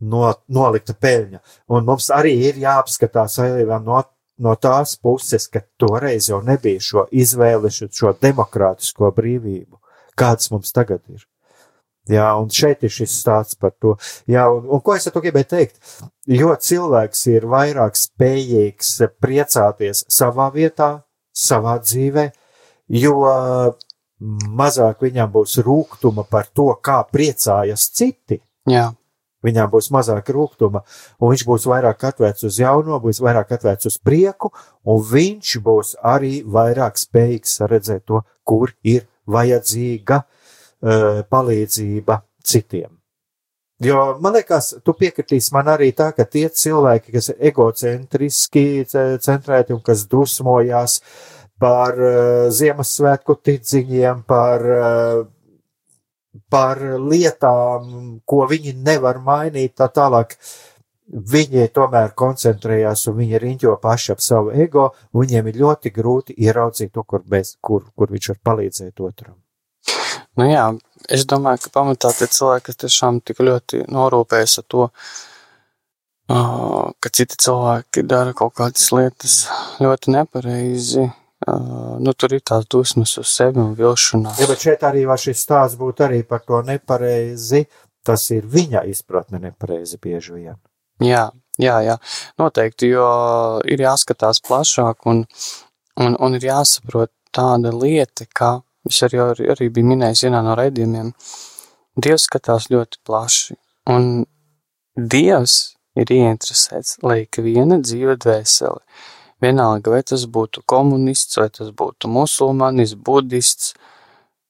[0.00, 1.42] no, nolikta peļņa.
[1.74, 4.02] Un mums arī ir jāapskatās ailīvām no,
[4.38, 9.80] no tās puses, ka toreiz jau nebija šo izvēli, šo- demokrātisko brīvību,
[10.18, 11.26] kāds mums tagad ir.
[12.08, 13.94] Jā, un šeit ir šis stāsts par to.
[14.30, 15.80] Jā, un, un ko es ar to gribēju teikt?
[16.32, 20.90] Jo cilvēks ir vairāk spējīgs priecāties savā vietā,
[21.36, 22.30] savā dzīvē,
[22.96, 23.18] jo
[24.60, 28.40] mazāk viņam būs rūkuma par to, kā priecājas citi.
[28.68, 28.88] jā,
[29.44, 30.80] Viņām būs mazāk rūkuma,
[31.22, 34.50] un viņš būs vairāk atvērts uz jauno, būs vairāk atvērts uz prieku,
[34.82, 40.37] un viņš būs arī vairāk spējīgs redzēt to, kur ir vajadzīga uh,
[40.82, 42.98] palīdzība citiem.
[43.78, 49.18] Jo man liekas, tu piekritīsi man arī tā, ka tie cilvēki, kas ir egocentriski ce-
[49.22, 50.98] centrēti un kas dusmojās
[51.62, 55.22] par uh, Ziemassvētku tirdziņiem, par, uh,
[56.50, 60.34] par lietām, ko viņi nevar mainīt, tā tālāk.
[61.08, 66.34] Viņi tomēr koncentrējās un viņi riņķo paši ap savu ego, un viņiem ir ļoti grūti
[66.36, 69.38] ieraudzīt to, kur, bez, kur, kur viņš var palīdzēt otram.
[70.38, 70.66] Nu jā,
[71.10, 74.88] es domāju, ka pamatā tie cilvēki, kas tiešām tik ļoti norūpējas ar to,
[76.28, 79.38] ka citi cilvēki dara kaut kādas lietas
[79.80, 81.06] ļoti nepareizi,
[81.48, 81.54] ā,
[82.04, 84.40] nu tur ir tās dusmas uz sevi un vilšanās.
[84.42, 87.66] Ja, bet šeit arī var šis stāsts būt arī par to nepareizi.
[88.08, 90.54] Tas ir viņa izpratne nepareizi bieži vien.
[91.04, 91.26] Jā,
[91.60, 91.96] jā, jā,
[92.40, 93.08] noteikti, jo
[93.68, 95.24] ir jāskatās plašāk un,
[96.00, 98.54] un, un ir jāsaprot tāda lieta, ka
[98.88, 101.12] es arī, arī, arī biju minējis vienā no raidījumiem.
[101.98, 103.56] Dievs skatās ļoti plaši,
[103.94, 104.26] un
[104.98, 108.80] Dievs ir ieinteresēts, lai ik viena dzīve dvēseli,
[109.42, 113.74] vienalga, vai tas būtu komunists, vai tas būtu musulmanis, budists,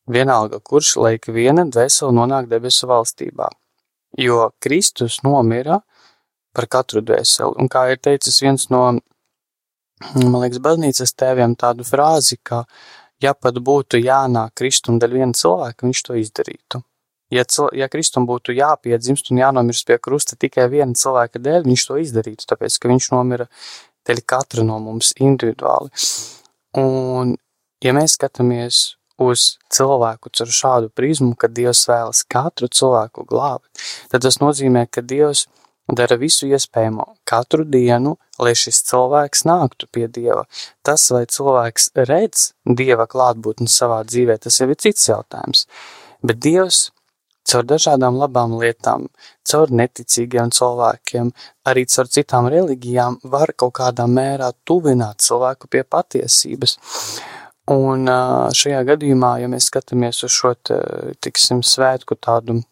[0.09, 3.51] vienalga kurš, lai ik viena dvēseli nonāk debesu valstībā.
[4.17, 5.83] Jo Kristus nomira
[6.57, 7.59] par katru dvēseli.
[7.61, 8.87] Un kā ir teicis viens no,
[10.17, 12.65] man liekas, baznīcas tēviem tādu frāzi, ka,
[13.23, 16.83] ja pat būtu jānāk kristum dēļ viena cilvēka, viņš to izdarītu.
[17.35, 21.85] Ja, cil, ja kristum būtu jāpiedzimst un jānomirst pie krusta tikai viena cilvēka dēļ, viņš
[21.91, 23.49] to izdarītu, tāpēc, ka viņš nomira
[24.09, 25.93] dēļ katra no mums individuāli.
[26.81, 27.35] Un,
[27.85, 28.81] ja mēs skatāmies
[29.21, 33.67] uz cilvēku caur šādu prizmu, ka Dievs vēlas katru cilvēku glābt,
[34.09, 35.49] tad tas nozīmē, ka Dievs
[35.89, 40.45] dara visu iespējamo katru dienu, lai šis cilvēks nāktu pie Dieva.
[40.85, 45.67] Tas, vai cilvēks redz Dieva klātbūtni savā dzīvē, tas jau ir cits jautājums.
[46.23, 46.89] Bet Dievs
[47.49, 49.07] caur dažādām labām lietām,
[49.49, 51.33] caur neticīgiem cilvēkiem,
[51.69, 56.77] arī caur citām reliģijām var kaut kādā mērā tuvināt cilvēku pie patiesības.
[57.73, 58.09] Un
[58.57, 60.55] šajā gadījumā, ja mēs skatāmies uz šo,
[61.21, 62.63] tiksim, svētku tādu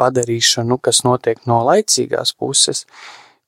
[0.00, 2.84] padarīšanu, kas notiek no laicīgās puses,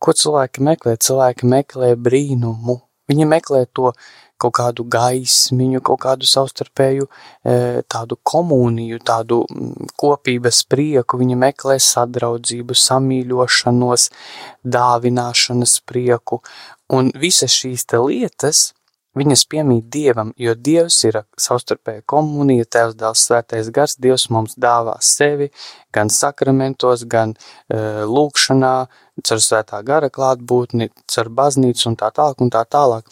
[0.01, 0.97] ko cilvēki meklē?
[1.01, 2.81] Cilvēki meklē brīnumu.
[3.11, 3.93] Viņi meklē to
[4.41, 7.09] kaut kādu gaismiņu, kaut kādu savstarpēju
[7.91, 9.43] tādu komuniju, tādu
[10.01, 14.09] kopības prieku, viņi meklē sadraudzību, samīļošanos,
[14.65, 16.41] dāvināšanas prieku,
[16.89, 18.71] un visas šīs lietas,
[19.19, 24.97] viņas piemīt Dievam, jo Dievs ir savstarpēja komunija, Tēvs, Dēls, Svētais Gars, Dievs mums dāvā
[25.05, 25.51] sevi
[25.95, 28.75] gan sakramentos, gan uh, lūkšanā,
[29.27, 33.11] caur svētā gara klātbūtni, caur baznīcu un tā tālāk un tā tālāk.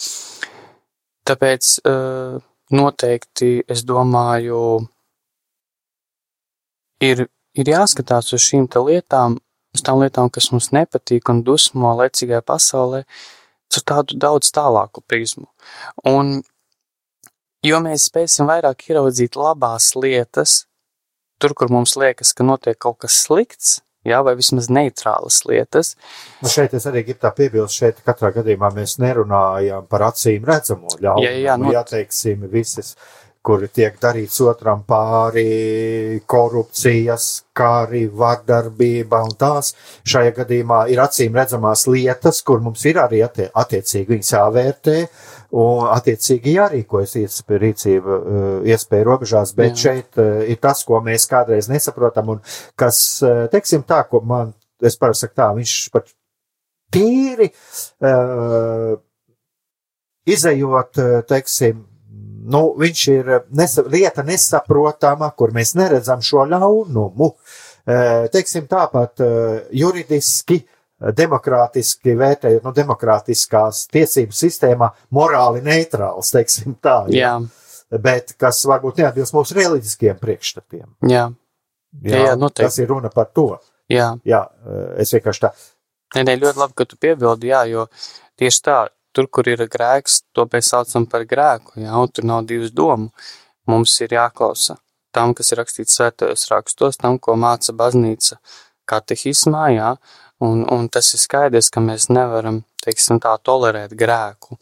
[1.29, 2.39] Tāpēc uh,
[2.73, 4.63] noteikti, es domāju,
[7.05, 7.27] ir,
[7.59, 9.39] ir jāskatās uz šīm lietām,
[9.75, 13.05] uz tām lietām, kas mums nepatīk un dusmo laicīgajā pasaulē,
[13.73, 15.47] caur tādu daudz tālāku prizmu.
[16.09, 16.39] Un,
[17.67, 20.65] jo mēs spēsim vairāk ieraudzīt labās lietas,
[21.43, 23.77] tur, kur mums liekas, ka notiek kaut kas slikts,
[24.09, 25.93] jā, vai vismaz neitrālas lietas.
[26.43, 30.95] Nu šeit es arī gribu tā piebilst, šeit katrā gadījumā mēs nerunājam par acīm redzamo
[30.97, 31.27] ļaunumu.
[31.27, 32.95] Jā, jā, nu, not- jā, teiksim, visas,
[33.49, 39.73] kuri tiek darīts otram pāri, korupcijas, kāri, vardarbība un tās.
[40.09, 44.99] Šajā gadījumā ir acīm redzamās lietas, kur mums ir arī attie attiecīgi viņas jāvērtē.
[45.57, 49.81] Un, attiecīgi, jārīkojas iespēja rīcība, eh, iespēja robežās, bet Jā.
[49.87, 52.43] šeit eh, ir tas, ko mēs kādreiz nesaprotam, un
[52.77, 54.53] kas, eh, teiksim tā, ko man,
[54.85, 56.13] es parasti saku tā, viņš pat
[56.93, 57.49] tīri,
[58.01, 58.95] uh,
[60.29, 61.83] izējot, teiksim,
[62.51, 67.31] nu, viņš ir nesa, lieta nesaprotama, kur mēs neredzam šo ļaunumu.
[67.89, 76.77] Eh, Teiksim tāpat eh, juridiski, eh, demokrātiski vērtējot, nu, demokrātiskās tiesību sistēmā morāli neitrāls, teiksim
[76.85, 77.01] tā.
[77.15, 77.39] Jā,
[77.89, 80.87] Bet kas varbūt neatbilst mūsu reliģiskiem priekšstatiem.
[81.09, 81.31] jā,
[82.05, 82.67] Jā, jā, noteikti.
[82.69, 83.47] Tas ir runa par to.
[83.89, 84.11] jā.
[84.29, 85.53] Jā, eh, es vienkārši tā.
[86.17, 87.87] Nē, nē, ļoti labi, ka tu piebildi, jā, jo
[88.41, 88.77] tieši tā,
[89.13, 93.11] tur, kur ir grēks, to mēs saucam par grēku, jā, un tur nav divas domu.
[93.69, 94.79] Mums ir jāklausa
[95.13, 98.39] tam, kas ir rakstīts svētajos rakstos, tam, ko māca baznīca
[98.89, 99.93] katehismā, jā,
[100.45, 104.59] un, un tas ir skaidrs, ka mēs nevaram, teiksim tā, tolerēt grēku.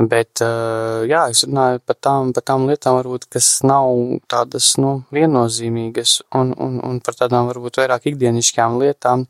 [0.00, 3.90] Bet, eh, jā, es runāju par tām, par tām lietām, varbūt, kas nav
[4.32, 9.26] tādas, nu, viennozīmīgas, un, un, un par tādām, varbūt, vairāk ikdienišķām lietām.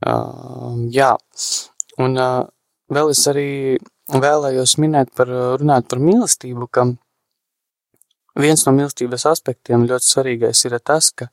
[0.00, 1.10] Uh, jā,
[2.00, 2.48] un uh,
[2.92, 3.78] vēl es arī
[4.10, 5.30] vēlējos minēt par,
[5.60, 6.86] runāt par mīlestību, ka
[8.40, 11.30] viens no mīlestības aspektiem ļoti svarīgais ir tas, ka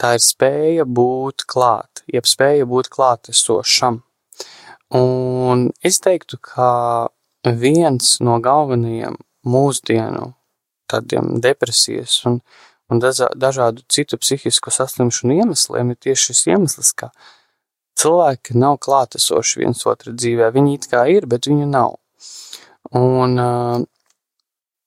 [0.00, 4.02] tā ir spēja būt klāt, jeb spēja būt klātesošam.
[4.94, 7.08] Un es teiktu, ka
[7.46, 9.16] viens no galvenajiem
[9.46, 10.32] mūsdienu
[10.90, 12.40] tādiem depresijas un,
[12.90, 17.10] un dažā- dažādu citu psihisku saslimšanu iemesliem ir tieši šis iemesls, ka
[17.96, 20.50] cilvēki nav klātesoši viens otra dzīvē.
[20.54, 21.96] Viņi it kā ir, bet viņu nav.
[22.96, 23.50] Un, ā,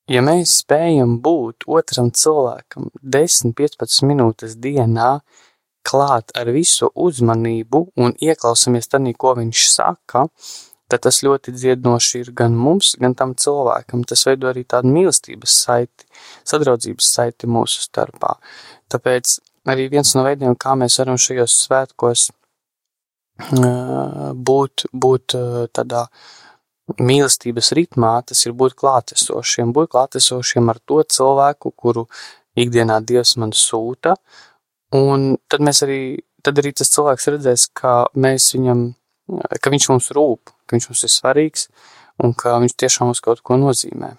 [0.10, 5.20] ja mēs spējam būt otram cilvēkam 10-15 minūtes dienā,
[5.90, 10.28] klāt ar visu uzmanību un ieklausāmies tajā, ko viņš saka,
[10.90, 14.04] tad tas ļoti dziedinoši ir gan mums, gan tam cilvēkam.
[14.10, 16.08] Tas veido arī tādu mīlestības saiti,
[16.50, 18.36] sadraudzības saiti mūsu starpā.
[18.90, 19.38] Tāpēc
[19.70, 22.30] arī viens no veidiem, kā mēs varam šajos svētkos
[23.40, 25.36] būt, būt
[25.74, 26.06] tādā
[27.00, 32.08] mīlestības ritmā, tas ir būt klātesošiem, būt klātesošiem ar to cilvēku, kuru
[32.60, 34.16] ikdienā Dievs man sūta,
[34.96, 36.02] un tad mēs arī,
[36.44, 38.88] tad arī tas cilvēks redzēs, ka mēs viņam,
[39.62, 41.70] ka viņš mums rūp, ka viņš mums ir svarīgs,
[42.24, 44.16] un ka viņš tiešām mums kaut ko nozīmē.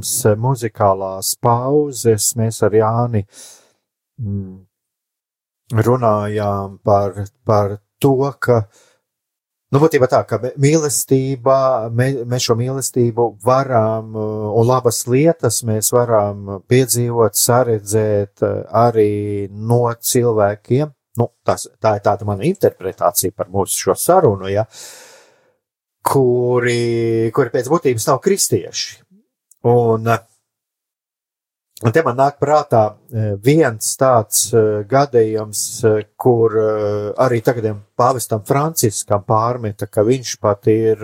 [0.00, 3.26] Pirms eh, muzikālās pauzes mēs ar Jāni
[4.18, 4.66] mm,
[5.76, 8.64] runājām par, par to, ka,
[9.72, 15.92] nu, būtībā tā, ka mīlestība, mē, mēs šo mīlestību varam, uh, un labas lietas mēs
[15.92, 20.90] varam piedzīvot, saredzēt uh, arī no cilvēkiem.
[21.20, 24.64] Nu, tas, tā ir tāda mana interpretācija par mūsu šo sarunu, ja,
[26.02, 29.09] kuri, kuri pēc būtības nav kristieši.
[29.62, 30.29] Un uh,
[31.80, 38.42] Un te man nāk prātā eh, viens tāds eh, gadījums, eh, kur arī tagadiem pāvestam
[38.44, 41.00] Franciskam pārmeta, ka viņš pat ir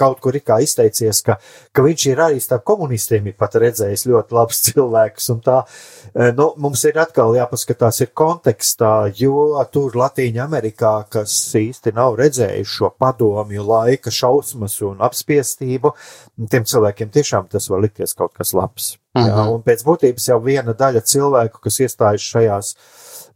[0.00, 1.36] kaut kur ikā izteicies, ka,
[1.72, 5.28] ka viņš ir arī starp komunistiem ir pat redzējis ļoti labs cilvēks.
[5.36, 5.58] Un tā,
[6.36, 12.76] nu, mums ir atkal jāpaskatās ir kontekstā, jo tur Latīņa Amerikā, kas īsti nav redzējuši
[12.76, 15.96] šo padomju laika šausmas un apspiestību,
[16.48, 18.96] tiem cilvēkiem tiešām tas var likties kaut kas labs.
[19.16, 19.28] -huh.
[19.28, 19.52] Jā, mhm.
[19.54, 22.74] un pēc būtības jau viena daļa cilvēku, kas iestājas šajās,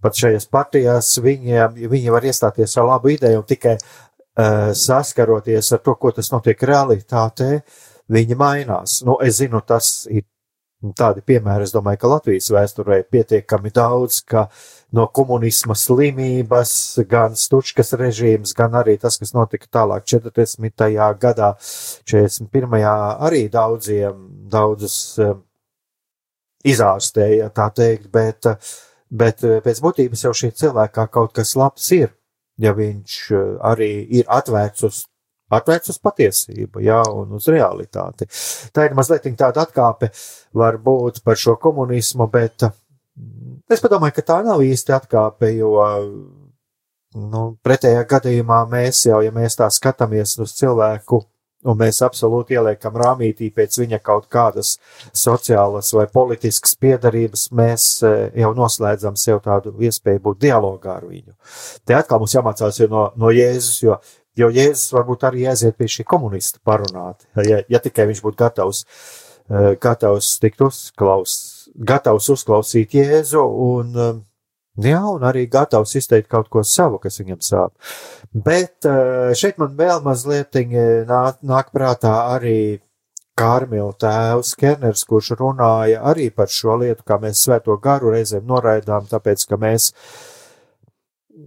[0.01, 5.79] pat šajās partijās, viņiem, viņi var iestāties ar labu ideju un tikai uh, saskaroties ar
[5.79, 7.63] to, ko tas notiek realitātē,
[8.09, 9.03] viņi mainās.
[9.07, 10.25] Nu, es zinu, tas ir
[10.97, 14.47] tādi piemēri, es domāju, ka Latvijas vēsturē ir pietiekami daudz, ka
[14.97, 16.73] no komunisma slimības,
[17.11, 20.89] gan Stučkas režīms, gan arī tas, kas notika tālāk 40.
[21.21, 21.53] gadā,
[22.09, 22.81] 41.
[23.29, 25.45] arī daudziem, daudzus um,
[26.67, 28.49] izārstēja, tā teikt, bet,
[29.11, 32.13] bet pēc būtības jau šī cilvēkā kaut kas labs ir,
[32.61, 33.17] ja viņš
[33.71, 35.01] arī ir atvērts uz,
[35.51, 38.29] atvērts uz patiesību, jā, un uz realitāti.
[38.75, 40.13] Tā ir mazliet tāda atkāpe
[40.57, 42.69] varbūt par šo komunismu, bet
[43.71, 45.75] es padomāju, ka tā nav īsti atkāpe, jo,
[47.17, 51.25] nu, pretējā gadījumā mēs jau, ja mēs tā skatāmies uz cilvēku
[51.69, 54.77] un mēs absolūti ieliekam rāmītī pēc viņa kaut kādas
[55.17, 61.35] sociālas vai politiskas piedarības, mēs e, jau noslēdzam sev tādu iespēju būt dialogā ar viņu.
[61.85, 63.99] Te atkal mums jāmācās no, no Jēzus, jo,
[64.41, 68.85] jo Jēzus varbūt arī aiziet pie šī komunista parunāt, ja, ja tikai viņš būtu gatavs,
[69.51, 71.37] e, gatavs tikt uzklaus,
[71.77, 74.27] gatavs uzklausīt Jēzu un um,
[74.81, 77.73] Jā, un arī gatavs izteikt kaut ko savu, kas viņam sāp.
[78.33, 80.57] Bet eh, šeit man vēl mazliet
[81.09, 82.81] nāk, nāk prātā arī
[83.41, 89.07] Kārmila tēvs Kerners, kurš runāja arī par šo lietu, kā mēs svēto garu reizēm noraidām,
[89.09, 89.93] tāpēc, ka mēs,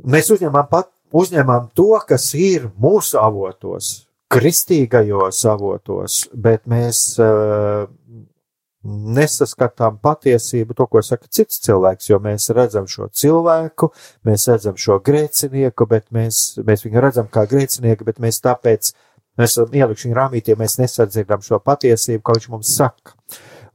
[0.09, 3.91] mēs uzņemam pat, uzņemam to, kas ir mūsu avotos,
[4.33, 7.85] kristīgajos avotos, bet mēs uh,
[8.83, 13.89] nesaskatām patiesību, to, ko saka cits cilvēks, jo mēs redzam šo cilvēku,
[14.27, 18.91] mēs redzam šo grēcinieku, bet mēs, mēs viņu redzam kā grēcinieku, bet mēs tāpēc,
[19.39, 23.15] mēs esam ielikuši viņu rāmītie, mēs nesadzirdam šo patiesību, ko viņš mums saka.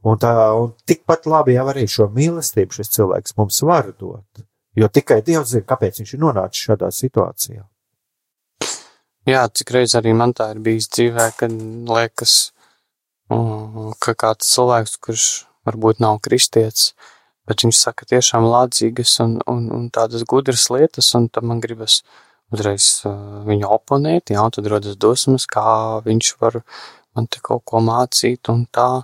[0.05, 4.45] Un tā, un tikpat labi jau arī šo mīlestību šis cilvēks mums var dot,
[4.77, 7.65] jo tikai Dievs zina, kāpēc viņš ir nonācis šādā situācijā.
[9.27, 11.51] Jā, cik reiz arī man tā ir bijis dzīvē, kad
[11.91, 12.58] liekas, ka
[13.29, 15.25] kāds cilvēks, kurš
[15.67, 16.93] varbūt nav kristietis,
[17.49, 22.01] bet viņš saka tiešām lādzīgas un, un, un tādas gudras lietas, un tad man gribas
[22.53, 26.63] uzreiz uh, viņu oponēt, jā, tad rodas dosmas, kā viņš var
[27.15, 29.03] man te kaut ko mācīt un tā.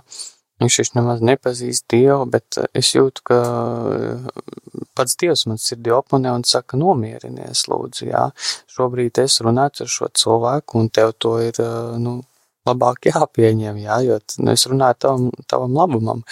[0.56, 3.38] Viņš taču nemaz nepazīst Dievu, bet es jūtu, ka
[4.96, 8.22] pats Dievs man sirdī oponē un saka, nomierinies, lūdzu, jā.
[8.72, 11.60] Šobrīd es runāju ar šo cilvēku, un tev to ir,
[12.00, 12.22] nu,
[12.66, 16.22] labāk jāpieņem, jā, jo nu, es runāju tavam, tavam labumam.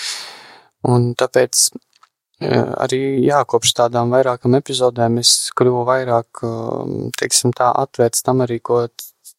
[0.84, 2.50] Un tāpēc e,
[2.84, 8.60] arī jā, kopš tādām vairākam epizodēm es kļuvu vairāk, um, teiksim tā, atvērts tam arī,
[8.60, 8.84] ko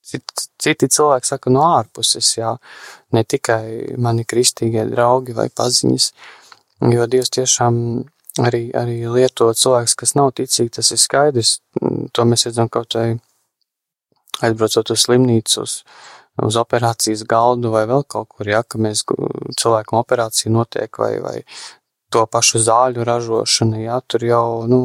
[0.05, 2.55] citi, cilvēki saka no ārpuses, jā,
[3.15, 6.09] ne tikai mani kristīgie draugi vai paziņas,
[6.93, 7.77] jo Dievs tiešām
[8.43, 11.59] arī, arī lieto cilvēks, kas nav ticīgi, tas ir skaidrs,
[12.13, 13.15] to mēs redzam kaut vai
[14.43, 15.77] aizbraucot uz slimnīcu, uz,
[16.43, 21.37] uz operācijas galdu vai vēl kaut kur, ja, ka mēs cilvēkam operācija notiek vai, vai
[22.15, 24.79] to pašu zāļu ražošana, jā, tur jau, nu,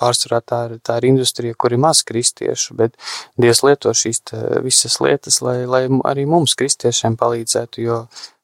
[0.00, 2.96] pārsvarā tā ir, tā ir industrija, kur ir maz kristiešu, bet
[3.40, 8.02] Dievs lieto šīs te, visas lietas, lai, lai arī mums kristiešiem palīdzētu, jo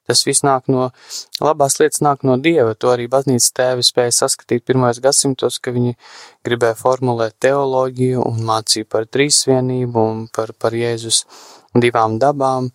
[0.09, 0.87] tas viss nāk no,
[1.43, 5.97] labās lietas nāk no Dieva, to arī baznīcas tēvi spēja saskatīt pirmais gadsimtos, ka viņi
[6.47, 11.25] gribēja formulēt teoloģiju un mācīja par trīsvienību un par, par Jēzus
[11.75, 12.71] divām dabām.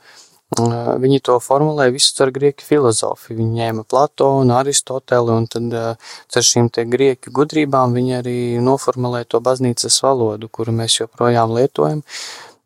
[0.55, 3.35] Viņi to formulēja visu ar grieķu filozofi.
[3.35, 9.99] Viņi ņēma Platonu, Aristoteli, un tad ar šīm grieķu gudrībām viņi arī noformulēja to baznīcas
[10.05, 12.05] valodu, kuru mēs joprojām lietojam.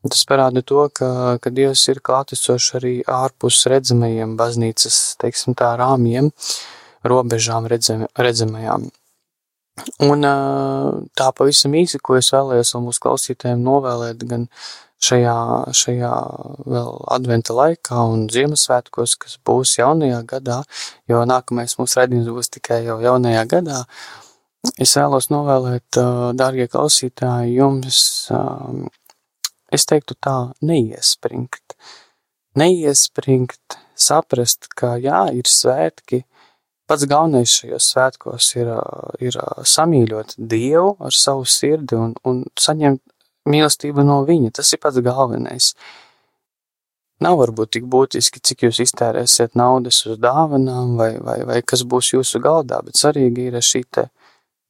[0.05, 6.29] Tas parāda to, ka, ka Dievs ir klātesošs arī ārpus redzamajiem baznīcas, teiksim tā, rāmjiem,
[7.03, 8.85] robežām redzam, redzamajām.
[10.05, 10.27] Un
[11.19, 14.47] tā pavisam īsi, ko es vēlējos vēl mūsu klausītājiem novēlēt, gan
[15.03, 15.35] šajā,
[15.75, 16.13] šajā
[16.67, 20.61] vēl adventa laikā un Ziemassvētkos, kas būs jaunajā gadā,
[21.09, 23.83] jo nākamais mūsu raidījums būs tikai jau jaunajā gadā.
[24.75, 26.01] Es vēlos novēlēt,
[26.35, 28.01] dārgie klausītāji, jums,
[29.71, 31.77] es teiktu tā, neiespringt.
[32.59, 36.25] Neiespringt, saprast, ka jā, ir svētki,
[36.89, 38.73] pats galvenais šajos svētkos ir,
[39.23, 43.03] ir samīļot Dievu ar savu sirdi un, un saņemt
[43.51, 44.53] mīlestību no viņa.
[44.59, 45.73] Tas ir pats galvenais.
[47.19, 52.13] Nav varbūt tik būtiski, cik jūs iztērēsiet naudas uz dāvanām vai, vai, vai kas būs
[52.13, 54.05] jūsu galdā, bet svarīgi ir šī te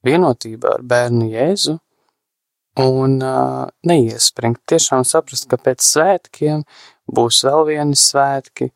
[0.07, 1.75] vienotība ar bērnu Jēzu
[2.81, 4.63] un uh, neiespringt.
[4.69, 6.63] Tiešām saprast, ka pēc svētkiem
[7.11, 8.71] būs vēl vieni svētki,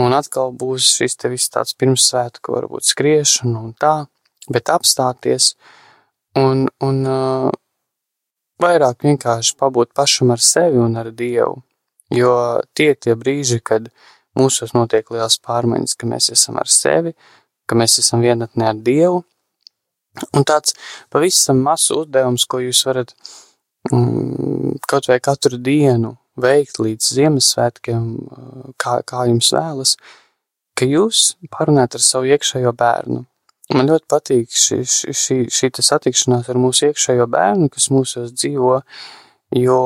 [0.00, 3.94] un atkal būs šis te viss tāds pirmsvētku, varbūt skriešana un tā,
[4.50, 5.52] bet apstāties
[6.38, 7.52] un, un uh,
[8.62, 11.62] vairāk vienkārši pabūt pašam ar sevi un ar Dievu.
[12.14, 12.34] Jo
[12.76, 13.88] tie ir tie brīži, kad
[14.38, 17.14] mūsos notiek liels pārmaiņas, ka mēs esam ar sevi,
[17.66, 19.22] ka mēs esam vienatnē ar Dievu.
[20.36, 20.76] Un tāds
[21.10, 23.14] pavisam mazs uzdevums, ko jūs varat
[23.90, 28.04] mm, kaut vai katru dienu veikt līdz Ziemassvētkiem,
[28.78, 29.96] kā, kā jums vēlas,
[30.78, 33.24] ka jūs parunājat ar savu iekšējo bērnu.
[33.72, 38.82] Man ļoti patīk šī, šī, šī, satikšanās ar mūsu iekšējo bērnu, kas mūsos dzīvo,
[39.56, 39.78] jo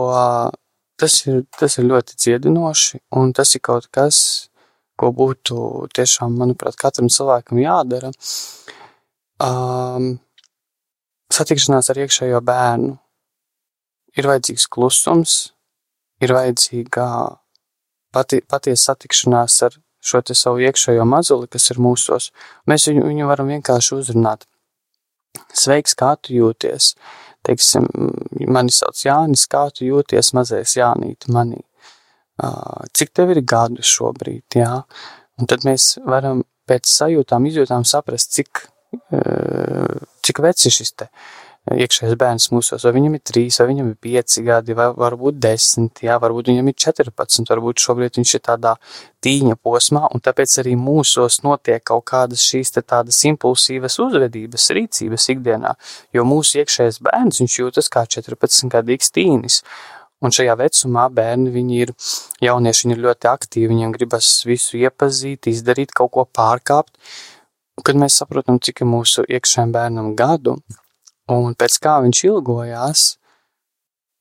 [0.99, 4.19] tas ir, tas ir ļoti dziedinoši, un tas ir kaut kas,
[4.99, 8.11] ko būtu tiešām, manuprāt, katram cilvēkam jādara.
[9.39, 10.17] Um,
[11.31, 12.97] satikšanās ar iekšējo bērnu.
[14.19, 15.35] Ir vajadzīgs klusums,
[16.25, 17.07] ir vajadzīga
[18.15, 22.31] pati, patiesa satikšanās ar šo savu iekšējo mazuli, kas ir mūsos,
[22.69, 24.47] mēs viņu, viņu varam vienkārši uzrunāt.
[25.55, 26.95] Sveiks, kā tu jūties?
[27.47, 27.87] Teiksim,
[28.51, 31.61] mani sauc Jānis, kā tu jūties mazais Jānīt manī?
[32.95, 34.83] Cik tev ir gadu šobrīd, jā?
[35.39, 38.67] Un tad mēs varam pēc sajūtām, izjūtām saprast, cik,
[40.27, 41.09] cik vecs ir šis te
[41.75, 46.03] iekšējais bērns mūsos, vai viņam ir trīs, vai viņam ir pieci gadi, vai varbūt desmit,
[46.07, 48.75] jā, varbūt viņam ir 14, varbūt šobrīd viņš ir tādā
[49.25, 55.29] tīņa posmā, un tāpēc arī mūsos notiek kaut kādas šīs te tādas impulsīvas uzvedības, rīcības
[55.35, 55.77] ikdienā,
[56.17, 59.63] jo mūsu iekšējais bērns, viņš jūtas kā 14 gadīgs tīnis,
[60.19, 61.93] Un šajā vecumā bērni, viņi ir
[62.43, 66.97] jaunieši, viņi ir ļoti aktīvi, viņiem gribas visu iepazīt, izdarīt, kaut ko pārkāpt.
[67.87, 70.57] Kad mēs saprotam, cik ir mūsu iekšējiem bērnam gadu,
[71.33, 73.07] un pēc kā viņš ilgojās,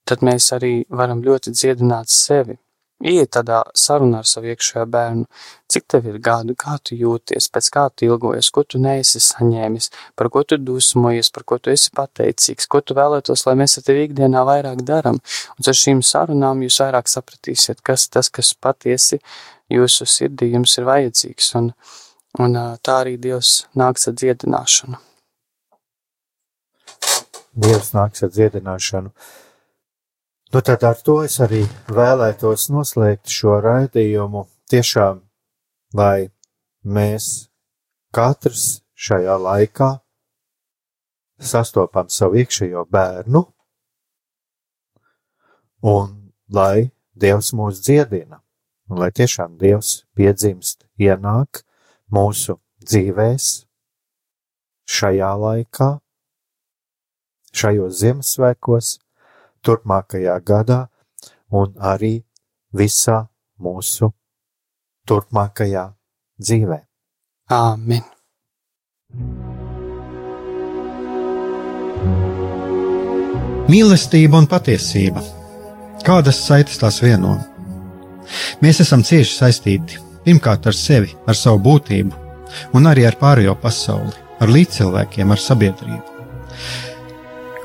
[0.08, 2.58] tad mēs arī varam ļoti dziedināt sevi.
[2.98, 5.28] Iet tādā sarunā ar savu iekšējo bērnu,
[5.70, 9.92] cik tev ir gadu, kā tu jūties, pēc kā tu ilgojies, ko tu neesi saņēmis,
[10.18, 13.86] par ko tu dusmojies, par ko tu esi pateicīgs, ko tu vēlētos, lai mēs ar
[13.86, 15.22] tevi ikdienā vairāk daram.
[15.60, 19.22] Un ar šīm sarunām jūs vairāk sapratīsiet, kas tas, kas patiesi
[19.70, 21.54] jūsu sirdī jums ir vajadzīgs.
[21.62, 21.70] Un,
[22.42, 24.98] un tā arī Dievs nāks ar dziedināšanu.
[27.58, 29.10] Dievs nāks ar dziedināšanu.
[30.54, 34.46] Nu, tad ar to es arī vēlētos noslēgt šo raidījumu.
[34.70, 35.24] Tiešām,
[35.98, 36.30] lai
[36.86, 37.50] mēs
[38.14, 39.90] katrs šajā laikā
[41.40, 43.44] sastopam savu iekšējo bērnu,
[45.88, 46.16] un
[46.54, 48.44] lai Dievs mūs dziedina,
[48.92, 51.64] un lai tiešām Dievs piedzimst, ienāk
[52.14, 53.48] mūsu dzīvēs
[54.86, 55.96] šajā laikā
[57.58, 58.92] šajos Ziemassvētkos,
[59.66, 60.84] turpmākajā gadā
[61.52, 62.14] un arī
[62.76, 63.24] visā
[63.62, 64.12] mūsu
[65.08, 65.88] turpmākajā
[66.42, 66.80] dzīvē.
[67.58, 68.06] Āmen!
[73.68, 75.24] Mīlestība un patiesība.
[76.08, 77.34] Kādas saites tās vieno?
[78.64, 82.14] Mēs esam cieši saistīti pirmkārt ar sevi, ar savu būtību,
[82.76, 86.18] un arī ar pārējo pasauli, ar līdzcilvēkiem, ar sabiedrību.